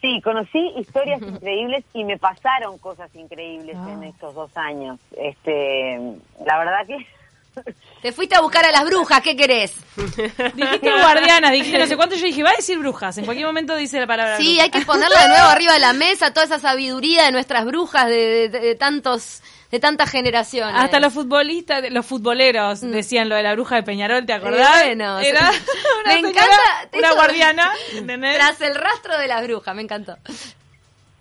Sí, 0.00 0.20
conocí 0.22 0.72
historias 0.76 1.22
increíbles 1.22 1.84
y 1.94 2.02
me 2.02 2.18
pasaron 2.18 2.78
cosas 2.78 3.14
increíbles 3.14 3.76
Ah. 3.78 3.92
en 3.92 4.02
estos 4.02 4.34
dos 4.34 4.50
años. 4.56 4.98
Este, 5.16 5.98
la 6.44 6.58
verdad 6.58 6.84
que 6.88 6.96
Te 8.02 8.12
fuiste 8.12 8.34
a 8.36 8.40
buscar 8.40 8.64
a 8.64 8.70
las 8.70 8.84
brujas, 8.84 9.20
¿qué 9.22 9.34
querés? 9.36 9.74
Dijiste 9.96 10.90
guardianas, 10.90 11.52
dijiste 11.52 11.78
no 11.78 11.86
sé 11.86 11.96
cuánto, 11.96 12.14
yo 12.16 12.24
dije, 12.26 12.42
va 12.42 12.50
a 12.50 12.56
decir 12.56 12.78
brujas, 12.78 13.16
en 13.18 13.24
cualquier 13.24 13.46
momento 13.46 13.74
dice 13.74 13.98
la 13.98 14.06
palabra 14.06 14.36
Sí, 14.36 14.48
bruja. 14.52 14.62
hay 14.64 14.70
que 14.70 14.80
ponerla 14.86 15.22
de 15.22 15.28
nuevo 15.28 15.46
arriba 15.48 15.72
de 15.72 15.78
la 15.80 15.92
mesa, 15.92 16.32
toda 16.32 16.44
esa 16.46 16.58
sabiduría 16.58 17.24
de 17.24 17.32
nuestras 17.32 17.64
brujas 17.64 18.06
de, 18.08 18.48
de- 18.48 18.60
de 18.60 18.74
tantos, 18.74 19.42
de 19.70 19.80
tantas 19.80 20.10
generaciones. 20.10 20.74
Hasta 20.76 21.00
los 21.00 21.12
futbolistas, 21.14 21.82
los 21.90 22.04
futboleros 22.06 22.82
decían 22.82 23.28
lo 23.28 23.34
de 23.36 23.42
la 23.42 23.54
bruja 23.54 23.76
de 23.76 23.82
Peñarol, 23.82 24.26
¿te 24.26 24.34
acordás? 24.34 24.82
Mm. 24.82 24.86
Bueno, 24.86 25.18
Era 25.20 25.40
una 26.04 26.14
Me 26.14 26.14
señora, 26.14 26.28
encanta 26.28 26.98
una 26.98 27.06
eso. 27.08 27.16
guardiana, 27.16 27.72
¿entendés? 27.94 28.36
Tras 28.36 28.60
el 28.60 28.74
rastro 28.74 29.18
de 29.18 29.26
las 29.28 29.42
brujas, 29.42 29.74
me 29.74 29.82
encantó. 29.82 30.16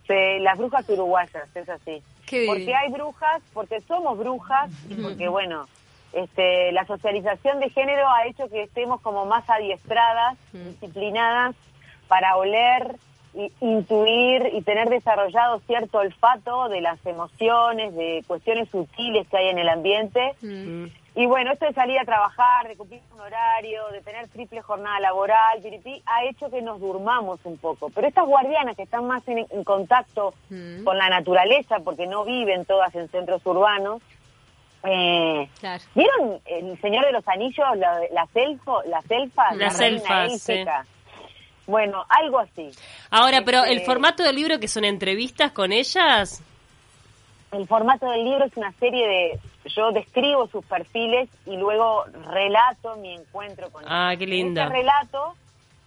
las 0.07 0.57
brujas 0.57 0.83
uruguayas, 0.89 1.47
es 1.55 1.69
así. 1.69 2.01
Qué 2.25 2.45
porque 2.47 2.73
hay 2.75 2.91
brujas, 2.91 3.41
porque 3.53 3.79
somos 3.88 4.17
brujas 4.17 4.69
y 4.89 4.95
porque, 4.95 5.27
bueno, 5.27 5.67
este, 6.15 6.71
la 6.71 6.86
socialización 6.86 7.60
de 7.60 7.69
género 7.69 8.08
ha 8.10 8.25
hecho 8.25 8.49
que 8.49 8.63
estemos 8.63 9.01
como 9.01 9.25
más 9.25 9.47
adiestradas, 9.49 10.38
disciplinadas 10.51 11.56
para 12.08 12.38
oler, 12.38 12.95
y, 13.36 13.51
intuir 13.60 14.49
y 14.54 14.62
tener 14.62 14.89
desarrollado 14.89 15.60
cierto 15.67 15.99
olfato 15.99 16.69
de 16.69 16.82
las 16.82 17.06
emociones, 17.06 17.93
de 17.95 18.23
cuestiones 18.25 18.69
sutiles 18.69 19.28
que 19.28 19.38
hay 19.38 19.49
en 19.49 19.60
el 19.60 19.69
ambiente. 19.69 20.36
Mm. 20.41 20.86
Y 21.17 21.25
bueno, 21.28 21.54
esto 21.54 21.65
de 21.65 21.73
salir 21.73 21.97
a 21.97 22.04
trabajar, 22.04 22.67
de 22.67 22.75
cumplir 22.75 23.01
un 23.13 23.21
horario, 23.21 23.88
de 23.91 24.01
tener 24.01 24.28
triple 24.28 24.62
jornada 24.62 24.99
laboral, 24.99 25.62
piripí, 25.62 26.01
ha 26.06 26.25
hecho 26.25 26.49
que 26.49 26.62
nos 26.62 26.80
durmamos 26.82 27.39
un 27.45 27.58
poco. 27.58 27.89
Pero 27.89 28.08
estas 28.08 28.25
guardianas 28.25 28.75
que 28.75 28.84
están 28.84 29.08
más 29.08 29.25
en, 29.28 29.45
en 29.49 29.63
contacto 29.63 30.34
Mm. 30.49 30.84
con 30.84 30.97
la 30.97 31.10
naturaleza, 31.10 31.80
porque 31.80 32.08
no 32.08 32.23
viven 32.23 32.65
todas 32.65 32.93
en 32.95 33.10
centros 33.10 33.45
urbanos, 33.45 34.01
eh, 34.83 35.49
Claro. 35.59 35.83
¿vieron 35.95 36.39
El 36.45 36.79
Señor 36.81 37.05
de 37.05 37.11
los 37.11 37.27
Anillos, 37.27 37.65
la- 37.77 37.99
las, 38.11 38.29
elfo, 38.35 38.81
las 38.83 39.09
elfas? 39.09 39.55
Las 39.57 39.79
la 39.79 39.88
elfas, 39.88 40.41
sí. 40.41 40.63
Bueno, 41.67 42.05
algo 42.09 42.39
así. 42.39 42.69
Ahora, 43.09 43.41
pero 43.43 43.63
el 43.63 43.77
Este- 43.77 43.85
formato 43.85 44.21
del 44.23 44.35
libro 44.35 44.59
que 44.59 44.67
son 44.67 44.85
entrevistas 44.85 45.51
con 45.51 45.71
ellas. 45.71 46.43
El 47.51 47.67
formato 47.67 48.09
del 48.11 48.23
libro 48.23 48.45
es 48.45 48.55
una 48.57 48.71
serie 48.73 49.07
de... 49.07 49.39
Yo 49.75 49.91
describo 49.91 50.47
sus 50.47 50.63
perfiles 50.65 51.27
y 51.47 51.57
luego 51.57 52.03
relato 52.31 52.95
mi 52.97 53.13
encuentro 53.15 53.71
con 53.71 53.83
Ah, 53.88 54.09
ellos. 54.13 54.19
qué 54.19 54.23
En 54.25 54.29
lindo. 54.29 54.61
este 54.61 54.73
relato 54.73 55.33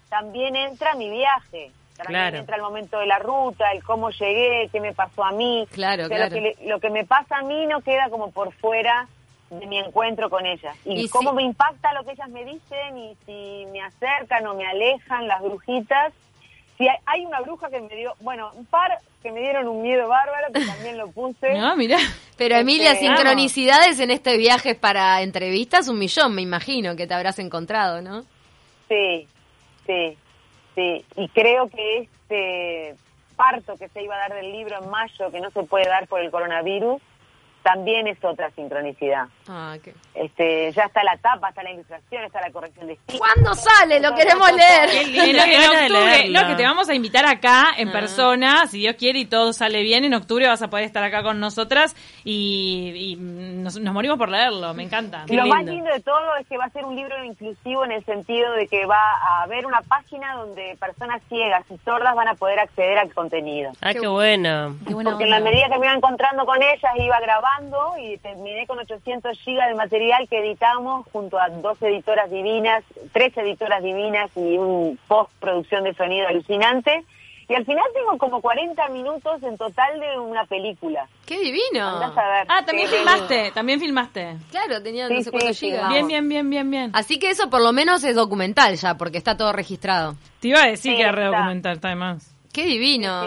también 0.09 0.57
entra 0.57 0.95
mi 0.97 1.09
viaje. 1.11 1.71
También 1.99 2.21
Claro. 2.23 2.37
entra 2.39 2.57
el 2.57 2.63
momento 2.63 2.99
de 2.99 3.07
la 3.07 3.19
ruta, 3.19 3.71
el 3.73 3.83
cómo 3.85 4.11
llegué, 4.11 4.69
qué 4.73 4.81
me 4.81 4.95
pasó 4.95 5.25
a 5.25 5.33
mí. 5.33 5.67
Claro, 5.73 6.05
O 6.05 6.09
sea, 6.09 6.17
claro. 6.17 6.35
Lo 6.35 6.35
que, 6.35 6.41
le- 6.63 6.69
lo 6.69 6.81
que 6.81 6.91
me 6.91 7.05
pasa 7.05 7.37
a 7.39 7.43
mí 7.43 7.67
no 7.67 7.81
queda 7.83 8.09
como 8.09 8.31
por 8.31 8.53
fuera 8.55 9.07
de 9.51 9.67
mi 9.67 9.79
encuentro 9.79 10.31
con 10.31 10.47
ellas. 10.47 10.77
Y, 10.85 11.05
Y 11.05 11.09
cómo 11.09 11.31
sí. 11.31 11.37
me 11.37 11.43
impacta 11.43 11.93
lo 11.95 12.05
que 12.05 12.13
ellas 12.13 12.29
me 12.29 12.45
dicen 12.45 12.97
y 12.99 13.17
si 13.27 13.67
me 13.73 13.83
acercan 13.83 14.47
o 14.47 14.55
me 14.55 14.67
alejan 14.67 15.27
las 15.27 15.43
brujitas. 15.43 16.13
Si 16.77 16.87
hay, 16.87 16.97
hay 17.07 17.27
una 17.27 17.41
bruja 17.41 17.69
que 17.71 17.81
me 17.81 17.97
dio, 17.97 18.15
bueno, 18.21 18.53
un 18.55 18.65
par 18.67 18.99
que 19.23 19.33
me 19.33 19.41
dieron 19.41 19.67
un 19.67 19.83
miedo 19.83 20.07
bárbaro, 20.07 20.53
que 20.53 20.65
también 20.65 20.97
lo 20.97 21.11
puse. 21.11 21.53
No, 21.59 21.75
mirá. 21.77 21.97
Pero 22.37 22.55
Este, 22.55 22.61
Emilia, 22.61 22.95
vamos. 22.95 23.01
sincronicidades 23.01 23.99
en 23.99 24.13
este 24.13 24.37
viaje 24.37 24.77
para 24.77 25.21
entrevistas, 25.23 25.89
un 25.89 25.99
millón, 25.99 26.35
me 26.37 26.43
imagino, 26.43 26.95
que 26.95 27.09
te 27.09 27.15
habrás 27.15 27.41
encontrado, 27.41 28.01
¿no? 28.01 28.23
Sí, 28.89 29.27
sí, 29.87 30.17
sí. 30.79 31.05
Y 31.17 31.29
creo 31.29 31.69
que 31.69 31.99
este 31.99 32.95
parto 33.37 33.77
que 33.77 33.89
se 33.89 34.03
iba 34.03 34.15
a 34.15 34.29
dar 34.29 34.35
del 34.35 34.53
libro 34.53 34.83
en 34.83 34.91
mayo, 34.91 35.31
que 35.31 35.41
no 35.41 35.51
se 35.51 35.63
puede 35.65 35.87
dar 35.87 36.07
por 36.07 36.21
el 36.21 36.31
coronavirus, 36.31 37.01
también 37.73 38.07
es 38.07 38.17
otra 38.25 38.51
sincronicidad. 38.53 39.27
Ah, 39.49 39.77
qué- 39.83 39.93
Este, 40.15 40.73
ya 40.73 40.85
está 40.85 41.03
la 41.05 41.17
tapa, 41.19 41.51
está 41.51 41.63
la 41.63 41.71
ilustración, 41.73 42.25
está 42.25 42.41
la 42.41 42.51
corrección 42.51 42.87
de 42.87 42.95
estilo. 42.95 43.19
¿Cuándo 43.19 43.55
sale? 43.55 44.01
Lo 44.01 44.15
queremos 44.15 44.51
leer. 44.53 44.89
en 44.91 45.71
octubre, 45.71 46.29
no, 46.31 46.47
que 46.47 46.55
te 46.55 46.63
vamos 46.65 46.89
a 46.89 46.95
invitar 46.95 47.27
acá 47.27 47.69
en 47.77 47.89
Ah. 47.89 47.93
persona, 47.93 48.67
si 48.67 48.79
Dios 48.79 48.97
quiere 48.97 49.19
y 49.21 49.27
todo 49.27 49.53
sale 49.53 49.83
bien, 49.83 50.05
en 50.05 50.15
octubre 50.15 50.47
vas 50.49 50.63
a 50.63 50.69
poder 50.69 50.85
estar 50.87 51.03
acá 51.05 51.23
con 51.23 51.41
nosotras 51.41 51.95
y, 52.25 52.93
y 52.97 53.17
nos, 53.17 53.79
nos 53.79 53.93
morimos 53.95 54.19
por 54.19 54.29
leerlo, 54.29 54.73
me 54.75 54.85
encanta. 54.85 55.25
Y 55.29 55.37
lo 55.37 55.47
más 55.47 55.65
lindo. 55.65 55.91
de 55.93 56.01
todo 56.01 56.37
es 56.41 56.47
que 56.47 56.57
va 56.57 56.65
a 56.65 56.71
ser 56.71 56.85
un 56.85 56.97
libro 56.97 57.23
inclusivo 57.25 57.85
en 57.85 57.93
el 57.93 58.05
sentido 58.05 58.53
de 58.53 58.67
que 58.67 58.87
va 58.87 59.01
a 59.23 59.43
haber 59.43 59.67
una 59.67 59.81
página 59.83 60.35
donde 60.37 60.77
personas 60.81 61.21
ciegas 61.29 61.65
y 61.71 61.77
sordas 61.85 62.15
van 62.15 62.29
a 62.29 62.35
poder 62.35 62.59
acceder 62.61 62.99
al 62.99 63.13
contenido. 63.13 63.73
Ah, 63.83 63.93
qué 63.93 64.07
bueno. 64.07 64.77
Qué 64.87 64.95
buena 64.95 65.11
Porque 65.11 65.25
en 65.25 65.31
la 65.31 65.41
medida 65.41 65.69
que 65.69 65.79
me 65.79 65.87
iba 65.87 65.95
encontrando 65.95 66.45
con 66.45 66.63
ellas, 66.63 66.93
iba 66.97 67.19
grabando 67.21 67.58
y 67.99 68.17
terminé 68.19 68.67
con 68.67 68.79
800 68.79 69.39
gigas 69.41 69.69
de 69.69 69.75
material 69.75 70.29
que 70.29 70.39
editamos 70.39 71.07
junto 71.13 71.39
a 71.39 71.49
dos 71.49 71.81
editoras 71.83 72.31
divinas, 72.31 72.85
tres 73.13 73.37
editoras 73.37 73.83
divinas 73.83 74.31
y 74.37 74.57
un 74.59 74.99
postproducción 75.09 75.85
de 75.85 75.95
sonido 75.95 76.29
alucinante. 76.29 77.05
Y 77.49 77.55
al 77.55 77.65
final 77.65 77.85
tengo 77.95 78.19
como 78.19 78.43
40 78.43 78.89
minutos 78.91 79.43
en 79.43 79.57
total 79.57 79.99
de 79.99 80.19
una 80.19 80.45
película. 80.45 81.09
¡Qué 81.25 81.39
divino! 81.41 81.89
Andás 81.89 82.17
a 82.19 82.29
ver. 82.29 82.47
Ah, 82.49 82.63
también 82.65 82.89
Qué 82.91 82.97
filmaste, 82.97 83.51
también 83.53 83.81
filmaste. 83.81 84.37
Claro, 84.51 84.83
tenía 84.83 85.09
Sí, 85.09 85.15
no 85.15 85.19
sé 85.21 85.25
sí, 85.25 85.31
cuántos 85.31 85.57
sí, 85.57 85.67
gigas. 85.71 85.89
Bien, 85.89 86.07
bien, 86.07 86.29
bien, 86.29 86.51
bien, 86.51 86.71
bien. 86.71 86.91
Así 86.93 87.19
que 87.19 87.31
eso 87.31 87.49
por 87.49 87.63
lo 87.63 87.73
menos 87.73 88.05
es 88.05 88.15
documental 88.15 88.77
ya, 88.77 88.97
porque 88.99 89.17
está 89.17 89.37
todo 89.39 89.53
registrado. 89.53 90.15
Te 90.41 90.49
iba 90.49 90.61
a 90.63 90.67
decir 90.67 90.93
Sí, 90.93 90.97
que 90.97 91.03
era 91.03 91.11
está. 91.11 91.23
redocumental, 91.23 91.77
está 91.77 91.89
de 91.89 91.95
más. 91.97 92.35
¡Qué 92.53 92.67
divino! 92.67 93.27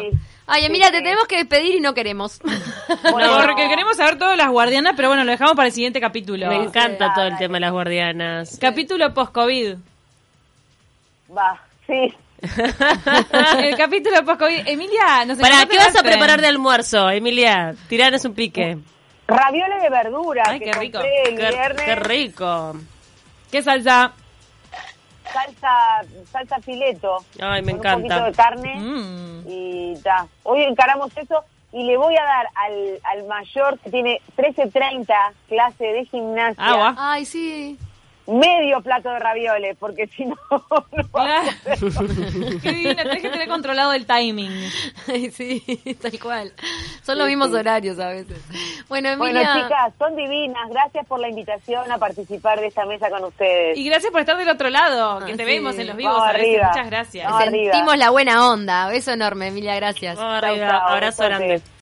Ay, 0.54 0.64
sí. 0.64 0.80
te 0.82 0.92
tenemos 0.92 1.28
que 1.28 1.38
despedir 1.38 1.76
y 1.76 1.80
no 1.80 1.94
queremos. 1.94 2.40
Bueno, 3.12 3.38
Porque 3.42 3.70
queremos 3.70 3.96
saber 3.96 4.18
todas 4.18 4.38
las 4.38 4.50
guardianas, 4.50 4.94
pero 4.98 5.08
bueno, 5.08 5.24
lo 5.24 5.32
dejamos 5.32 5.56
para 5.56 5.68
el 5.68 5.74
siguiente 5.74 6.02
capítulo. 6.02 6.48
Me 6.48 6.58
encanta 6.58 7.08
Sí. 7.08 7.12
todo 7.16 7.26
el 7.28 7.38
tema 7.38 7.54
de 7.56 7.60
las 7.62 7.72
guardianas. 7.72 8.58
Capítulo 8.60 9.14
post-COVID. 9.14 9.76
Va, 11.36 11.58
sí. 11.88 12.14
el 13.64 13.78
capítulo 13.78 14.26
post-COVID. 14.26 14.68
Emilia, 14.68 15.24
nos 15.26 15.38
¿Para 15.38 15.66
qué 15.68 15.78
vas 15.78 15.96
a 15.96 16.04
preparar 16.04 16.42
de 16.42 16.48
almuerzo, 16.48 17.10
Emilia? 17.10 17.76
Tiranos 17.88 18.26
un 18.26 18.34
pique. 18.34 18.78
Ravioles 19.28 19.82
de 19.82 19.90
verdura 19.90 20.44
Ay, 20.48 20.60
que 20.60 20.66
qué 20.66 20.74
rico. 20.74 21.00
Qué, 21.00 21.36
viernes. 21.36 21.86
qué 21.86 21.96
rico. 21.96 22.76
¿Qué 23.50 23.62
salsa? 23.62 24.12
Salsa, 25.46 26.06
salsa 26.32 26.60
fileto. 26.62 27.18
Ay, 27.40 27.62
me 27.62 27.72
con 27.72 27.80
encanta. 27.80 27.96
Un 27.96 28.04
poquito 28.04 28.26
de 28.26 28.32
carne. 28.32 28.76
Mm. 28.76 29.44
Y 29.48 29.96
ya. 30.04 30.28
Hoy 30.44 30.64
encaramos 30.64 31.16
eso 31.18 31.44
y 31.72 31.84
le 31.84 31.98
voy 31.98 32.16
a 32.18 32.24
dar 32.24 32.48
al, 32.56 33.00
al 33.04 33.28
mayor 33.28 33.80
que 33.80 33.90
tiene 33.90 34.22
13.30 34.38 35.08
clase 35.48 35.86
de 35.86 36.06
gimnasia 36.06 36.64
Agua. 36.64 36.96
Ay, 36.98 37.26
sí. 37.26 37.78
Medio 38.32 38.82
plato 38.82 39.10
de 39.10 39.20
ravioles 39.20 39.78
porque 39.80 40.08
si 40.08 40.26
no, 40.26 40.36
no 40.52 41.10
va 41.16 41.40
a 41.40 41.42
Claro. 41.64 42.08
Qué 42.62 42.72
divino, 42.72 42.96
tenés 42.96 43.22
que 43.22 43.30
tener 43.30 43.48
controlado 43.48 43.94
el 43.94 44.06
timing. 44.06 44.52
Ay, 45.08 45.32
sí, 45.32 45.62
tal 46.02 46.20
cual. 46.20 46.54
Son 47.04 47.18
los 47.18 47.28
mismos 47.28 47.52
horarios 47.54 48.00
a 48.00 48.10
veces. 48.10 48.38
Bueno, 48.90 49.16
Bueno, 49.18 49.40
Emilia. 49.40 49.64
chicas, 49.64 49.94
son 49.98 50.16
divinas. 50.16 50.70
Gracias 50.70 51.06
por 51.08 51.20
la 51.20 51.30
invitación 51.30 51.92
a 51.92 51.98
participar 51.98 52.60
de 52.60 52.68
esta 52.68 52.86
mesa 52.86 53.10
con 53.10 53.24
ustedes. 53.26 53.78
Y 53.78 53.86
gracias 53.86 54.12
por 54.12 54.22
estar 54.22 54.38
del 54.38 54.50
otro 54.50 54.70
lado, 54.70 55.20
que 55.26 55.34
Ah, 55.34 55.38
te 55.38 55.44
sí. 55.44 55.52
vemos 55.52 55.78
en 55.78 55.88
los 55.88 55.96
vivos 55.96 56.14
Vamos 56.14 56.30
a 56.30 56.34
veces. 56.34 56.48
arriba. 56.50 56.68
Muchas 56.70 56.86
gracias. 56.88 57.26
Vamos 57.26 57.42
arriba. 57.48 57.74
Sentimos 57.74 57.98
la 57.98 58.10
buena 58.10 58.50
onda. 58.52 58.88
Beso 58.88 59.12
enorme, 59.12 59.48
Emilia, 59.48 59.76
gracias. 59.76 60.16
Vamos 60.18 60.42
Chau, 60.42 60.50
arriba. 60.52 60.68
chau, 60.70 60.88
Abrazo 60.90 61.24
grande. 61.24 61.62